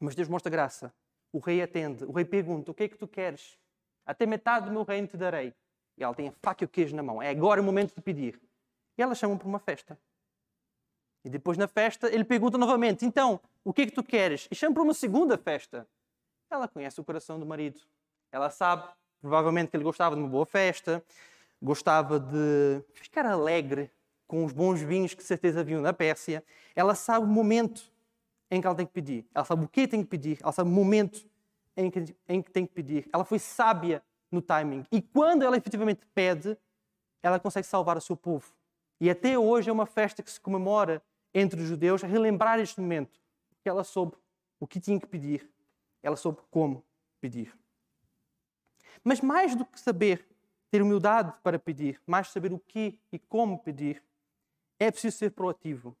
Mas 0.00 0.14
Deus 0.14 0.28
mostra 0.28 0.50
graça. 0.50 0.94
O 1.32 1.38
rei 1.38 1.62
atende. 1.62 2.04
O 2.04 2.12
rei 2.12 2.24
pergunta: 2.24 2.70
O 2.70 2.74
que 2.74 2.84
é 2.84 2.88
que 2.88 2.96
tu 2.96 3.06
queres? 3.06 3.58
Até 4.06 4.26
metade 4.26 4.66
do 4.66 4.72
meu 4.72 4.82
reino 4.82 5.06
te 5.06 5.16
darei. 5.16 5.54
E 5.96 6.02
ela 6.02 6.14
tem 6.14 6.28
a 6.28 6.32
faca 6.42 6.64
e 6.64 6.66
o 6.66 6.68
queijo 6.68 6.94
na 6.96 7.02
mão. 7.02 7.22
É 7.22 7.28
agora 7.28 7.60
o 7.60 7.64
momento 7.64 7.94
de 7.94 8.00
pedir. 8.00 8.40
E 8.96 9.02
ela 9.02 9.14
chama 9.14 9.36
para 9.36 9.48
uma 9.48 9.58
festa. 9.58 9.98
E 11.24 11.28
depois 11.28 11.58
na 11.58 11.68
festa 11.68 12.12
ele 12.12 12.24
pergunta 12.24 12.56
novamente: 12.56 13.04
Então, 13.04 13.40
o 13.64 13.72
que 13.72 13.82
é 13.82 13.86
que 13.86 13.92
tu 13.92 14.02
queres? 14.02 14.48
E 14.50 14.54
chama 14.54 14.74
para 14.74 14.82
uma 14.82 14.94
segunda 14.94 15.36
festa. 15.36 15.86
Ela 16.50 16.66
conhece 16.66 17.00
o 17.00 17.04
coração 17.04 17.38
do 17.38 17.44
marido. 17.44 17.80
Ela 18.32 18.48
sabe, 18.48 18.88
provavelmente, 19.20 19.70
que 19.70 19.76
ele 19.76 19.84
gostava 19.84 20.14
de 20.14 20.22
uma 20.22 20.28
boa 20.28 20.46
festa, 20.46 21.04
gostava 21.60 22.18
de 22.18 22.82
ficar 22.94 23.26
alegre 23.26 23.90
com 24.28 24.44
os 24.44 24.52
bons 24.52 24.80
vinhos 24.82 25.14
que 25.14 25.24
certeza 25.24 25.60
haviam 25.60 25.80
na 25.80 25.92
Pérsia, 25.92 26.44
ela 26.76 26.94
sabe 26.94 27.24
o 27.24 27.28
momento 27.28 27.90
em 28.50 28.60
que 28.60 28.66
ela 28.66 28.76
tem 28.76 28.86
que 28.86 28.92
pedir. 28.92 29.26
Ela 29.34 29.44
sabe 29.44 29.64
o 29.64 29.68
que 29.68 29.86
tem 29.86 30.02
que 30.02 30.08
pedir. 30.08 30.38
Ela 30.42 30.52
sabe 30.52 30.70
o 30.70 30.72
momento 30.72 31.28
em 31.76 31.90
que, 31.90 32.16
em 32.28 32.42
que 32.42 32.50
tem 32.50 32.66
que 32.66 32.72
pedir. 32.72 33.08
Ela 33.12 33.24
foi 33.24 33.38
sábia 33.38 34.02
no 34.30 34.42
timing. 34.42 34.84
E 34.90 35.00
quando 35.00 35.42
ela 35.42 35.56
efetivamente 35.56 36.06
pede, 36.14 36.56
ela 37.22 37.38
consegue 37.38 37.66
salvar 37.66 37.96
o 37.96 38.00
seu 38.00 38.16
povo. 38.16 38.52
E 39.00 39.08
até 39.08 39.38
hoje 39.38 39.70
é 39.70 39.72
uma 39.72 39.86
festa 39.86 40.22
que 40.22 40.30
se 40.30 40.40
comemora 40.40 41.02
entre 41.32 41.60
os 41.60 41.68
judeus 41.68 42.02
a 42.02 42.06
relembrar 42.06 42.58
este 42.58 42.80
momento. 42.80 43.20
Porque 43.50 43.68
ela 43.68 43.84
soube 43.84 44.16
o 44.58 44.66
que 44.66 44.80
tinha 44.80 44.98
que 44.98 45.06
pedir. 45.06 45.48
Ela 46.02 46.16
soube 46.16 46.38
como 46.50 46.84
pedir. 47.20 47.56
Mas 49.04 49.20
mais 49.20 49.54
do 49.54 49.64
que 49.64 49.78
saber 49.78 50.26
ter 50.70 50.82
humildade 50.82 51.32
para 51.42 51.58
pedir, 51.58 52.00
mais 52.06 52.28
saber 52.28 52.52
o 52.52 52.58
que 52.58 53.00
e 53.12 53.18
como 53.18 53.58
pedir, 53.58 54.02
é 54.78 54.90
preciso 54.90 55.16
ser 55.16 55.30
proativo. 55.30 55.96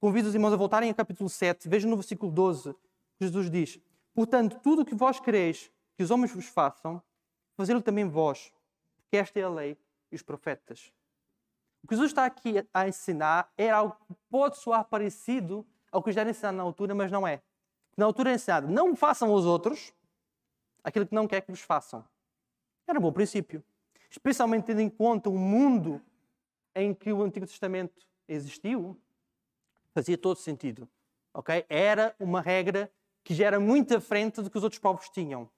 Convido 0.00 0.28
os 0.28 0.34
irmãos 0.34 0.54
a 0.54 0.56
voltarem 0.56 0.88
ao 0.88 0.94
capítulo 0.94 1.28
7, 1.28 1.68
vejam 1.68 1.90
no 1.90 1.96
versículo 1.96 2.32
12, 2.32 2.74
Jesus 3.20 3.50
diz: 3.50 3.78
Portanto, 4.14 4.58
tudo 4.62 4.80
o 4.80 4.84
que 4.84 4.94
vós 4.94 5.20
quereis 5.20 5.70
que 5.94 6.02
os 6.02 6.10
homens 6.10 6.32
vos 6.32 6.46
façam, 6.46 7.02
fazê-lo 7.54 7.82
também 7.82 8.08
vós, 8.08 8.50
porque 8.96 9.18
esta 9.18 9.38
é 9.38 9.42
a 9.42 9.50
lei 9.50 9.76
e 10.10 10.16
os 10.16 10.22
profetas. 10.22 10.90
O 11.84 11.86
que 11.86 11.94
Jesus 11.94 12.12
está 12.12 12.24
aqui 12.24 12.66
a 12.72 12.88
ensinar 12.88 13.52
é 13.58 13.68
algo 13.68 13.94
que 14.06 14.14
pode 14.30 14.56
soar 14.56 14.84
parecido 14.84 15.66
ao 15.92 16.02
que 16.02 16.12
já 16.12 16.22
era 16.22 16.30
ensinado 16.30 16.56
na 16.56 16.62
altura, 16.62 16.94
mas 16.94 17.12
não 17.12 17.28
é. 17.28 17.42
Na 17.94 18.06
altura 18.06 18.30
é 18.30 18.34
ensinado: 18.36 18.68
não 18.68 18.96
façam 18.96 19.30
aos 19.30 19.44
outros 19.44 19.92
aquilo 20.82 21.06
que 21.06 21.14
não 21.14 21.28
quer 21.28 21.42
que 21.42 21.50
vos 21.50 21.60
façam. 21.60 22.02
Era 22.86 22.98
um 22.98 23.02
bom 23.02 23.12
princípio. 23.12 23.62
Especialmente 24.08 24.64
tendo 24.64 24.80
em 24.80 24.88
conta 24.88 25.28
o 25.28 25.38
mundo 25.38 26.00
em 26.74 26.94
que 26.94 27.12
o 27.12 27.22
Antigo 27.22 27.46
Testamento 27.46 28.08
existiu, 28.26 28.98
fazia 29.92 30.16
todo 30.16 30.38
sentido. 30.38 30.88
Okay? 31.32 31.64
Era 31.68 32.14
uma 32.18 32.40
regra 32.40 32.90
que 33.22 33.34
já 33.34 33.46
era 33.46 33.60
muito 33.60 33.96
à 33.96 34.00
frente 34.00 34.40
do 34.42 34.50
que 34.50 34.58
os 34.58 34.64
outros 34.64 34.80
povos 34.80 35.08
tinham. 35.08 35.48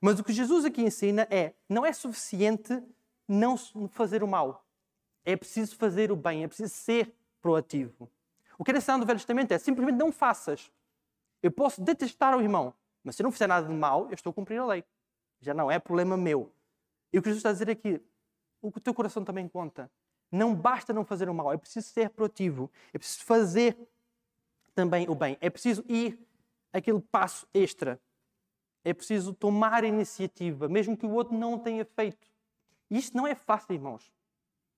Mas 0.00 0.18
o 0.18 0.24
que 0.24 0.32
Jesus 0.32 0.64
aqui 0.64 0.82
ensina 0.82 1.26
é: 1.30 1.54
não 1.68 1.84
é 1.84 1.92
suficiente 1.92 2.82
não 3.28 3.56
fazer 3.88 4.22
o 4.22 4.28
mal. 4.28 4.64
É 5.24 5.36
preciso 5.36 5.76
fazer 5.76 6.10
o 6.10 6.16
bem, 6.16 6.42
é 6.42 6.48
preciso 6.48 6.74
ser 6.74 7.14
proativo. 7.40 8.10
O 8.58 8.64
que 8.64 8.72
é 8.72 8.76
ensinado 8.76 9.00
no 9.00 9.06
Velho 9.06 9.18
Testamento 9.18 9.52
é 9.52 9.58
simplesmente 9.58 9.96
não 9.96 10.10
faças. 10.10 10.70
Eu 11.42 11.50
posso 11.50 11.80
detestar 11.80 12.36
o 12.36 12.40
irmão, 12.40 12.74
mas 13.02 13.16
se 13.16 13.22
eu 13.22 13.24
não 13.24 13.32
fizer 13.32 13.46
nada 13.46 13.66
de 13.66 13.72
mal, 13.72 14.06
eu 14.08 14.14
estou 14.14 14.30
a 14.30 14.34
cumprir 14.34 14.58
a 14.58 14.66
lei. 14.66 14.84
Já 15.40 15.54
não 15.54 15.70
é 15.70 15.78
problema 15.78 16.16
meu. 16.16 16.52
E 17.12 17.18
o 17.18 17.22
que 17.22 17.28
Jesus 17.28 17.38
está 17.38 17.50
a 17.50 17.52
dizer 17.52 17.70
aqui, 17.70 18.00
o 18.60 18.70
teu 18.78 18.92
coração 18.92 19.24
também 19.24 19.48
conta. 19.48 19.90
Não 20.30 20.54
basta 20.54 20.92
não 20.92 21.04
fazer 21.04 21.28
o 21.28 21.34
mal, 21.34 21.52
é 21.52 21.56
preciso 21.56 21.88
ser 21.88 22.10
proativo, 22.10 22.70
é 22.92 22.98
preciso 22.98 23.24
fazer 23.24 23.76
também 24.74 25.08
o 25.08 25.14
bem, 25.14 25.36
é 25.40 25.50
preciso 25.50 25.84
ir 25.88 26.18
aquele 26.72 27.00
passo 27.00 27.46
extra, 27.52 28.00
é 28.84 28.94
preciso 28.94 29.34
tomar 29.34 29.84
a 29.84 29.86
iniciativa, 29.86 30.68
mesmo 30.68 30.96
que 30.96 31.04
o 31.04 31.10
outro 31.10 31.36
não 31.36 31.58
tenha 31.58 31.84
feito. 31.84 32.28
E 32.90 32.98
isto 32.98 33.16
não 33.16 33.26
é 33.26 33.34
fácil, 33.34 33.74
irmãos. 33.74 34.12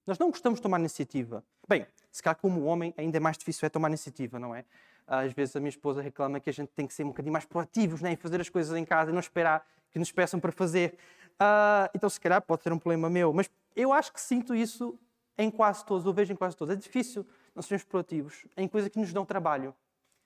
Nós 0.06 0.18
não 0.18 0.30
gostamos 0.30 0.58
de 0.58 0.62
tomar 0.62 0.80
iniciativa. 0.80 1.44
Bem, 1.68 1.86
se 2.10 2.22
cá 2.22 2.34
como 2.34 2.64
homem 2.64 2.92
ainda 2.96 3.16
é 3.16 3.20
mais 3.20 3.38
difícil 3.38 3.66
é 3.66 3.68
tomar 3.68 3.88
iniciativa, 3.88 4.38
não 4.38 4.54
é? 4.54 4.64
Às 5.06 5.32
vezes 5.32 5.54
a 5.54 5.60
minha 5.60 5.68
esposa 5.68 6.00
reclama 6.00 6.40
que 6.40 6.50
a 6.50 6.52
gente 6.52 6.70
tem 6.70 6.86
que 6.86 6.94
ser 6.94 7.04
um 7.04 7.08
bocadinho 7.08 7.32
mais 7.32 7.44
proativos 7.44 8.00
né, 8.00 8.12
em 8.12 8.16
fazer 8.16 8.40
as 8.40 8.48
coisas 8.48 8.76
em 8.76 8.84
casa 8.84 9.10
e 9.10 9.12
não 9.12 9.20
esperar 9.20 9.66
que 9.90 9.98
nos 9.98 10.10
peçam 10.10 10.40
para 10.40 10.50
fazer. 10.50 10.96
Uh, 11.34 11.88
então, 11.94 12.08
se 12.08 12.20
calhar, 12.20 12.40
pode 12.42 12.62
ser 12.62 12.72
um 12.72 12.78
problema 12.78 13.08
meu. 13.08 13.32
Mas 13.32 13.50
eu 13.76 13.92
acho 13.92 14.12
que 14.12 14.20
sinto 14.20 14.54
isso 14.54 14.98
em 15.36 15.50
quase 15.50 15.84
todos, 15.84 16.06
ou 16.06 16.12
vejo 16.12 16.32
em 16.32 16.36
quase 16.36 16.56
todos. 16.56 16.74
É 16.74 16.76
difícil 16.76 17.26
não 17.54 17.62
sermos 17.62 17.84
proativos 17.84 18.46
em 18.56 18.68
coisas 18.68 18.90
que 18.90 18.98
nos 18.98 19.12
dão 19.12 19.24
trabalho. 19.24 19.74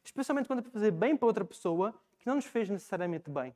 Especialmente 0.05 0.47
quando 0.47 0.61
é 0.61 0.63
para 0.63 0.71
fazer 0.71 0.91
bem 0.91 1.17
para 1.17 1.27
outra 1.27 1.45
pessoa 1.45 1.95
que 2.19 2.27
não 2.27 2.37
nos 2.37 2.45
fez 2.45 2.69
necessariamente 2.69 3.31
bem. 3.31 3.55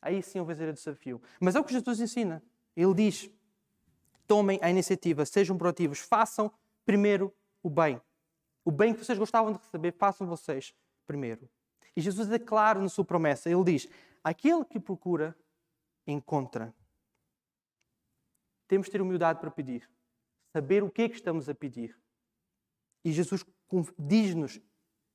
Aí 0.00 0.22
sim 0.22 0.38
eu 0.38 0.44
vou 0.44 0.52
dizer 0.52 0.68
o 0.68 0.72
desafio. 0.72 1.20
Mas 1.40 1.54
é 1.54 1.60
o 1.60 1.64
que 1.64 1.72
Jesus 1.72 2.00
ensina. 2.00 2.42
Ele 2.76 2.94
diz: 2.94 3.30
tomem 4.26 4.58
a 4.62 4.70
iniciativa, 4.70 5.24
sejam 5.24 5.56
proativos, 5.56 5.98
façam 6.00 6.50
primeiro 6.84 7.32
o 7.62 7.70
bem. 7.70 8.00
O 8.64 8.70
bem 8.70 8.94
que 8.94 9.04
vocês 9.04 9.18
gostavam 9.18 9.52
de 9.52 9.58
receber, 9.58 9.92
façam 9.92 10.26
vocês 10.26 10.74
primeiro. 11.06 11.48
E 11.96 12.00
Jesus 12.00 12.30
é 12.30 12.38
claro 12.38 12.80
na 12.80 12.88
sua 12.88 13.04
promessa. 13.04 13.50
Ele 13.50 13.64
diz: 13.64 13.88
aquele 14.22 14.64
que 14.64 14.80
procura, 14.80 15.36
encontra. 16.06 16.74
Temos 18.66 18.86
de 18.86 18.92
ter 18.92 19.02
humildade 19.02 19.40
para 19.40 19.50
pedir, 19.50 19.88
saber 20.54 20.84
o 20.84 20.90
que 20.90 21.02
é 21.02 21.08
que 21.08 21.16
estamos 21.16 21.48
a 21.48 21.54
pedir. 21.54 21.98
E 23.04 23.10
Jesus 23.10 23.44
diz-nos 23.98 24.60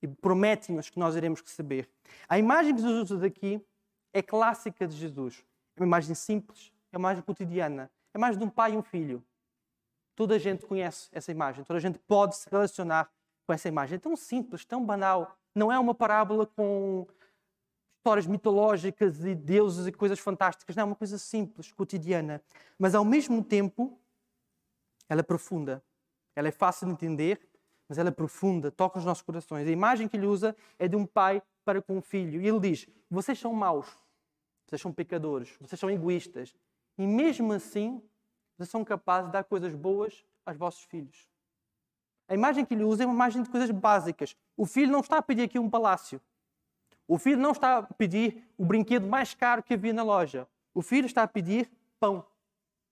e 0.01 0.08
promete-nos 0.08 0.89
que 0.89 1.00
nós 1.00 1.15
iremos 1.15 1.39
receber. 1.39 1.89
A 2.27 2.38
imagem 2.38 2.75
que 2.75 2.81
Jesus 2.81 3.10
usa 3.10 3.25
aqui 3.25 3.65
é 4.13 4.22
clássica 4.22 4.86
de 4.86 4.98
Jesus. 4.98 5.46
É 5.77 5.81
uma 5.81 5.88
imagem 5.88 6.13
simples, 6.13 6.74
é 6.91 6.98
uma 6.98 7.10
imagem 7.10 7.24
cotidiana. 7.24 7.89
É 8.13 8.17
mais 8.17 8.38
de 8.38 8.43
um 8.43 8.50
pai 8.50 8.74
e 8.74 8.77
um 8.77 8.84
filho. 8.84 9.24
Toda 10.13 10.36
a 10.36 10.39
gente 10.39 10.65
conhece 10.65 11.08
essa 11.13 11.31
imagem, 11.31 11.63
toda 11.63 11.77
a 11.77 11.81
gente 11.81 11.98
pode 12.00 12.36
se 12.36 12.50
relacionar 12.50 13.10
com 13.48 13.53
essa 13.53 13.69
imagem. 13.69 13.96
É 13.96 14.00
tão 14.00 14.17
simples, 14.17 14.65
tão 14.65 14.86
banal. 14.86 15.38
Não 15.55 15.72
é 15.72 15.79
uma 15.79 15.96
parábola 15.96 16.46
com 16.46 17.08
histórias 17.98 18.27
mitológicas 18.27 19.24
e 19.24 19.34
deuses 19.34 19.88
e 19.88 19.91
coisas 19.93 20.19
fantásticas. 20.19 20.75
Não, 20.75 20.81
é 20.81 20.86
uma 20.86 20.96
coisa 20.96 21.17
simples, 21.17 21.72
cotidiana. 21.72 22.41
Mas 22.77 22.93
ao 22.93 23.05
mesmo 23.05 23.41
tempo, 23.41 23.98
ela 25.10 25.22
é 25.22 25.24
profunda. 25.24 25.84
Ela 26.36 26.48
é 26.48 26.51
fácil 26.51 26.88
de 26.88 26.94
entender, 26.94 27.42
mas 27.89 27.98
ela 27.98 28.10
é 28.10 28.12
profunda, 28.12 28.72
toca 28.72 29.00
os 29.00 29.04
nossos 29.04 29.24
corações. 29.24 29.68
A 29.68 29.72
imagem 29.72 30.08
que 30.08 30.16
ele 30.16 30.28
usa 30.28 30.56
é 30.78 30.88
de 30.88 30.96
um 30.96 31.06
pai 31.06 31.42
para 31.66 31.82
com 31.82 31.98
um 31.98 32.01
filho. 32.01 32.42
E 32.42 32.48
ele 32.48 32.60
diz: 32.60 32.88
Vocês 33.10 33.38
são 33.38 33.51
maus, 33.54 33.88
vocês 34.66 34.80
são 34.80 34.94
pecadores, 34.94 35.58
vocês 35.60 35.80
são 35.80 35.89
egoístas. 35.89 36.56
E 36.98 37.08
mesmo 37.08 37.51
assim, 37.51 38.01
vocês 38.56 38.70
são 38.70 38.86
capazes 38.86 39.28
de 39.28 39.34
dar 39.34 39.44
coisas 39.44 39.74
boas 39.74 40.24
aos 40.46 40.56
vossos 40.56 40.84
filhos. 40.84 41.28
A 42.28 42.36
imagem 42.36 42.63
que 42.63 42.75
ele 42.75 42.84
usa 42.84 43.04
é 43.04 43.06
uma 43.08 43.16
imagem 43.16 43.42
de 43.42 43.50
coisas 43.50 43.72
básicas. 43.72 44.38
O 44.56 44.66
filho 44.66 44.92
não 44.92 45.00
está 45.00 45.18
a 45.18 45.22
pedir 45.22 45.44
aqui 45.44 45.58
um 45.58 45.70
palácio. 45.70 46.22
O 47.08 47.18
filho 47.18 47.39
não 47.39 47.51
está 47.51 47.80
a 47.80 47.84
pedir 47.84 48.48
o 48.56 48.63
brinquedo 48.63 49.08
mais 49.08 49.34
caro 49.34 49.63
que 49.63 49.74
havia 49.74 49.92
na 49.92 50.04
loja. 50.04 50.48
O 50.74 50.84
filho 50.84 51.08
está 51.08 51.24
a 51.24 51.28
pedir 51.28 51.72
pão. 52.00 52.24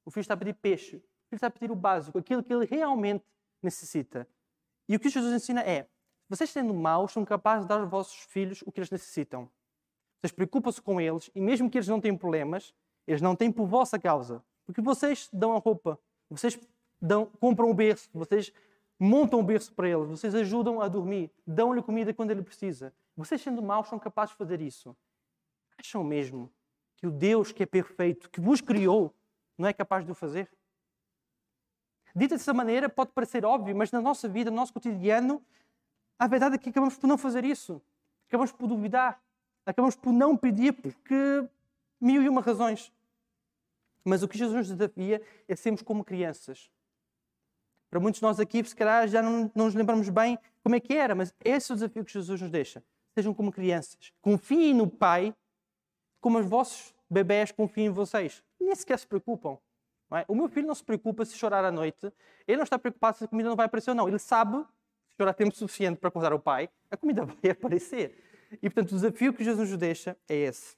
O 0.04 0.10
filho 0.10 0.22
está 0.22 0.34
a 0.34 0.38
pedir 0.38 0.54
peixe. 0.54 1.04
Filho 1.30 1.38
está 1.38 1.48
a 1.48 1.52
pedir 1.52 1.72
o 1.72 1.76
básico, 1.76 2.18
aquilo 2.18 2.44
que 2.44 2.54
ele 2.54 2.66
realmente 2.66 3.26
necessita. 3.62 4.28
E 4.88 4.96
o 4.96 5.00
que 5.00 5.10
Jesus 5.10 5.34
ensina 5.34 5.62
é: 5.62 5.88
vocês, 6.30 6.50
sendo 6.50 6.74
maus, 6.74 7.12
são 7.12 7.24
capazes 7.26 7.66
de 7.66 7.70
dar 7.70 7.80
aos 7.80 7.90
vossos 7.90 8.20
filhos 8.24 8.62
o 8.66 8.72
que 8.72 8.80
eles 8.80 8.92
necessitam. 8.92 9.50
Vocês 10.20 10.32
preocupam-se 10.32 10.82
com 10.82 11.00
eles 11.00 11.30
e, 11.36 11.40
mesmo 11.40 11.70
que 11.70 11.78
eles 11.78 11.88
não 11.88 12.02
tenham 12.02 12.18
problemas, 12.18 12.74
eles 13.06 13.22
não 13.22 13.36
têm 13.36 13.52
por 13.52 13.68
vossa 13.68 14.00
causa. 14.00 14.44
Porque 14.66 14.82
vocês 14.82 15.30
dão 15.32 15.56
a 15.56 15.60
roupa, 15.60 16.00
vocês 16.30 16.60
dão, 17.02 17.26
compram 17.26 17.70
o 17.70 17.74
berço, 17.74 18.10
vocês 18.14 18.52
montam 19.00 19.40
o 19.40 19.44
berço 19.44 19.74
para 19.74 19.88
eles, 19.88 20.08
vocês 20.08 20.34
ajudam 20.36 20.82
a 20.82 20.88
dormir, 20.88 21.32
dão-lhe 21.46 21.82
comida 21.82 22.14
quando 22.14 22.32
ele 22.32 22.42
precisa. 22.42 22.94
Vocês, 23.16 23.42
sendo 23.42 23.62
maus, 23.62 23.88
são 23.88 24.00
capazes 24.00 24.32
de 24.32 24.38
fazer 24.38 24.60
isso. 24.62 24.96
Acham 25.78 26.04
mesmo 26.04 26.52
que 26.98 27.08
o 27.08 27.12
Deus 27.12 27.52
que 27.52 27.64
é 27.64 27.66
perfeito, 27.66 28.30
que 28.30 28.42
vos 28.42 28.60
criou, 28.60 29.14
não 29.58 29.70
é 29.70 29.74
capaz 29.74 30.04
de 30.06 30.12
o 30.12 30.16
fazer? 30.16 30.50
Dita 32.18 32.36
dessa 32.36 32.52
maneira, 32.52 32.90
pode 32.90 33.12
parecer 33.12 33.46
óbvio, 33.46 33.76
mas 33.76 33.92
na 33.92 34.02
nossa 34.02 34.28
vida, 34.28 34.50
no 34.50 34.56
nosso 34.58 34.74
cotidiano, 34.74 35.40
a 36.18 36.26
verdade 36.26 36.56
é 36.56 36.58
que 36.58 36.70
acabamos 36.70 36.98
por 36.98 37.06
não 37.06 37.16
fazer 37.16 37.46
isso. 37.46 37.80
Acabamos 38.28 38.52
por 38.52 38.68
duvidar. 38.68 39.22
Acabamos 39.64 39.96
por 39.96 40.12
não 40.12 40.36
pedir 40.36 40.74
porque 40.74 41.48
mil 42.02 42.24
e 42.24 42.28
uma 42.28 42.42
razões. 42.42 42.92
Mas 44.04 44.24
o 44.24 44.28
que 44.28 44.36
Jesus 44.36 44.68
nos 44.68 44.76
desafia 44.76 45.22
é 45.48 45.56
sermos 45.56 45.84
como 45.84 46.04
crianças. 46.04 46.72
Para 47.88 48.00
muitos 48.00 48.18
de 48.18 48.24
nós 48.24 48.40
aqui, 48.40 48.64
se 48.64 48.76
calhar 48.76 49.08
já 49.08 49.22
não, 49.22 49.52
não 49.54 49.66
nos 49.66 49.76
lembramos 49.76 50.10
bem 50.10 50.40
como 50.64 50.76
é 50.76 50.80
que 50.80 50.96
era, 50.96 51.14
mas 51.14 51.32
esse 51.46 51.72
é 51.72 51.74
o 51.74 51.76
desafio 51.76 52.04
que 52.04 52.12
Jesus 52.12 52.42
nos 52.42 52.50
deixa. 52.50 52.84
Sejam 53.14 53.32
como 53.32 53.52
crianças. 53.52 54.12
Confiem 54.24 54.74
no 54.74 54.90
Pai 54.90 55.36
como 56.20 56.40
os 56.40 56.48
vossos 56.48 56.96
bebés 57.08 57.52
confiam 57.52 57.86
em 57.86 57.94
vocês. 57.94 58.44
Nem 58.60 58.74
sequer 58.74 58.98
se 58.98 59.06
preocupam. 59.06 59.60
É? 60.12 60.26
O 60.28 60.36
meu 60.36 60.48
filho 60.48 60.68
não 60.68 60.76
se 60.76 60.84
preocupa 60.84 61.26
se 61.26 61.36
chorar 61.38 61.66
à 61.66 61.72
noite. 61.72 62.12
Ele 62.48 62.58
não 62.58 62.64
está 62.64 62.80
preocupado 62.80 63.18
se 63.18 63.26
a 63.26 63.28
comida 63.28 63.50
não 63.50 63.56
vai 63.56 63.66
aparecer 63.66 63.90
ou 63.90 63.96
não. 63.96 64.08
Ele 64.08 64.20
sabe, 64.20 64.58
se 65.10 65.18
chorar 65.18 65.34
tempo 65.34 65.56
suficiente 65.56 66.00
para 66.00 66.08
acordar 66.08 66.34
o 66.34 66.40
pai, 66.40 66.70
a 66.90 66.96
comida 66.96 67.26
vai 67.26 67.52
aparecer. 67.52 68.24
E, 68.62 68.70
portanto, 68.70 68.92
o 68.92 68.96
desafio 68.96 69.34
que 69.34 69.44
Jesus 69.44 69.70
nos 69.70 69.78
deixa 69.78 70.18
é 70.30 70.36
esse. 70.36 70.78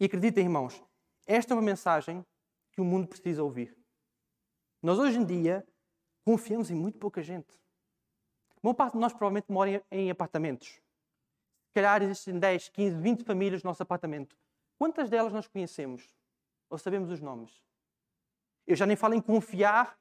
E 0.00 0.06
acreditem, 0.06 0.44
irmãos, 0.44 0.82
esta 1.26 1.52
é 1.52 1.56
uma 1.56 1.62
mensagem 1.62 2.24
que 2.72 2.80
o 2.80 2.84
mundo 2.84 3.06
precisa 3.06 3.42
ouvir. 3.42 3.76
Nós, 4.82 4.98
hoje 4.98 5.18
em 5.18 5.24
dia, 5.24 5.64
confiamos 6.24 6.70
em 6.70 6.74
muito 6.74 6.98
pouca 6.98 7.22
gente. 7.22 7.58
Uma 8.60 8.74
parte 8.74 8.94
de 8.94 8.98
nós 8.98 9.12
provavelmente 9.12 9.50
mora 9.52 9.84
em 9.90 10.10
apartamentos. 10.10 10.68
Se 10.68 11.74
calhar 11.74 12.02
existem 12.02 12.38
10, 12.38 12.70
15, 12.70 12.96
20 12.96 13.24
famílias 13.24 13.62
no 13.62 13.70
nosso 13.70 13.82
apartamento. 13.82 14.36
Quantas 14.76 15.08
delas 15.08 15.32
nós 15.32 15.46
conhecemos? 15.46 16.02
Ou 16.68 16.78
sabemos 16.78 17.10
os 17.10 17.20
nomes? 17.20 17.62
Eu 18.66 18.76
já 18.76 18.86
nem 18.86 18.96
falo 18.96 19.14
em 19.14 19.20
confiar 19.20 19.98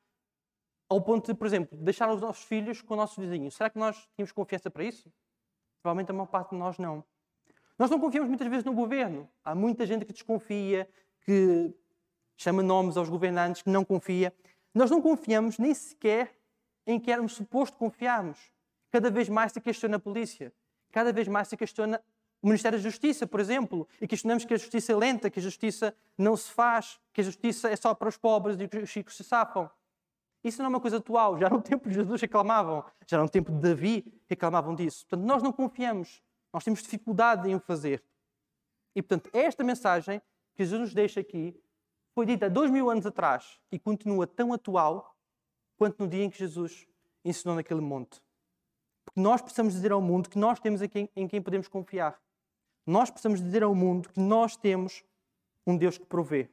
ao 0.90 1.02
ponto 1.02 1.32
de, 1.32 1.38
por 1.38 1.48
exemplo, 1.48 1.78
deixar 1.78 2.12
os 2.12 2.22
nossos 2.22 2.44
filhos 2.44 2.82
com 2.82 2.94
o 2.94 2.98
nosso 2.98 3.20
vizinho. 3.20 3.50
Será 3.52 3.70
que 3.70 3.78
nós 3.78 4.08
tínhamos 4.16 4.32
confiança 4.32 4.70
para 4.70 4.84
isso? 4.84 5.12
Provavelmente 5.82 6.12
a 6.12 6.14
maior 6.14 6.28
parte 6.28 6.52
de 6.52 6.58
nós 6.58 6.78
não. 6.78 7.04
Nós 7.78 7.90
não 7.90 8.00
confiamos 8.00 8.30
muitas 8.30 8.48
vezes 8.48 8.64
no 8.64 8.74
governo. 8.74 9.30
Há 9.44 9.56
muita 9.56 9.86
gente 9.86 10.06
que 10.06 10.14
desconfia, 10.14 10.88
que 11.22 11.74
chama 12.38 12.62
nomes 12.62 12.96
aos 12.96 13.10
governantes, 13.10 13.62
que 13.62 13.70
não 13.70 13.84
confia. 13.84 14.34
Nós 14.74 14.92
não 14.92 15.02
confiamos 15.02 15.58
nem 15.58 15.74
sequer 15.74 16.38
em 16.86 17.00
que 17.00 17.12
éramos 17.12 17.34
suposto 17.34 17.78
confiarmos. 17.78 18.52
Cada 18.92 19.10
vez 19.10 19.28
mais 19.28 19.52
se 19.52 19.60
questiona 19.60 19.98
a 19.98 20.00
polícia. 20.00 20.54
Cada 20.92 21.12
vez 21.12 21.28
mais 21.28 21.48
se 21.48 21.58
questiona 21.58 22.02
o 22.44 22.48
Ministério 22.48 22.78
da 22.78 22.84
Justiça, 22.84 23.26
por 23.26 23.40
exemplo, 23.40 23.88
e 24.02 24.06
questionamos 24.06 24.44
que 24.44 24.54
a 24.54 24.58
justiça 24.58 24.92
é 24.92 24.96
lenta, 24.98 25.30
que 25.30 25.40
a 25.40 25.42
justiça 25.42 25.96
não 26.18 26.36
se 26.36 26.52
faz, 26.52 27.00
que 27.14 27.22
a 27.22 27.24
justiça 27.24 27.70
é 27.70 27.76
só 27.78 27.94
para 27.94 28.10
os 28.10 28.18
pobres 28.18 28.60
e 28.60 28.68
que 28.68 28.80
os 28.80 28.94
ricos 28.94 29.16
se 29.16 29.24
safam. 29.24 29.72
Isso 30.44 30.58
não 30.58 30.66
é 30.66 30.70
uma 30.70 30.82
coisa 30.82 30.98
atual. 30.98 31.38
Já 31.40 31.50
no 31.50 31.62
tempo 31.62 31.88
de 31.88 31.96
Jesus 31.96 32.20
reclamavam, 32.20 32.84
já 33.08 33.18
no 33.18 33.30
tempo 33.30 33.50
de 33.50 33.60
Davi 33.60 34.14
reclamavam 34.28 34.76
disso. 34.76 35.08
Portanto, 35.08 35.26
nós 35.26 35.42
não 35.42 35.54
confiamos, 35.54 36.22
nós 36.52 36.66
temos 36.66 36.84
dificuldade 36.84 37.50
em 37.50 37.56
o 37.56 37.62
fazer. 37.62 38.04
E, 38.94 39.02
portanto, 39.02 39.30
esta 39.32 39.64
mensagem 39.64 40.22
que 40.54 40.66
Jesus 40.66 40.82
nos 40.82 40.94
deixa 40.94 41.22
aqui 41.22 41.58
foi 42.14 42.26
dita 42.26 42.50
dois 42.50 42.70
mil 42.70 42.90
anos 42.90 43.06
atrás 43.06 43.58
e 43.72 43.80
continua 43.80 44.28
tão 44.28 44.52
atual 44.52 45.16
quanto 45.78 46.04
no 46.04 46.10
dia 46.10 46.26
em 46.26 46.30
que 46.30 46.38
Jesus 46.38 46.86
ensinou 47.24 47.56
naquele 47.56 47.80
monte. 47.80 48.22
Porque 49.06 49.22
nós 49.22 49.42
precisamos 49.42 49.74
dizer 49.74 49.94
ao 49.94 50.02
mundo 50.02 50.30
que 50.30 50.38
nós 50.38 50.60
temos 50.60 50.82
em 50.82 51.28
quem 51.28 51.42
podemos 51.42 51.70
confiar. 51.70 52.22
Nós 52.86 53.10
precisamos 53.10 53.42
dizer 53.42 53.64
ao 53.64 53.74
mundo 53.74 54.10
que 54.10 54.20
nós 54.20 54.56
temos 54.56 55.04
um 55.66 55.78
Deus 55.78 55.98
que 55.98 56.06
provê, 56.06 56.50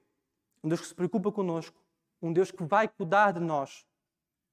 um 0.63 0.69
Deus 0.69 0.81
que 0.81 0.87
se 0.87 0.95
preocupa 0.95 1.33
conosco, 1.33 1.77
um 2.23 2.33
Deus 2.33 2.51
que 2.51 2.63
vai 2.63 2.87
cuidar 2.87 3.33
de 3.33 3.41
nós, 3.41 3.87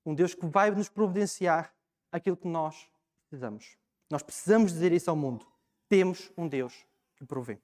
um 0.05 0.15
Deus 0.15 0.33
que 0.33 0.45
vai 0.45 0.71
nos 0.71 0.89
providenciar 0.89 1.73
aquilo 2.11 2.37
que 2.37 2.47
nós 2.47 2.89
precisamos. 3.27 3.77
Nós 4.09 4.23
precisamos 4.23 4.71
dizer 4.71 4.91
isso 4.91 5.09
ao 5.09 5.15
mundo. 5.15 5.45
Temos 5.89 6.31
um 6.37 6.47
Deus 6.47 6.85
que 7.15 7.25
provê. 7.25 7.59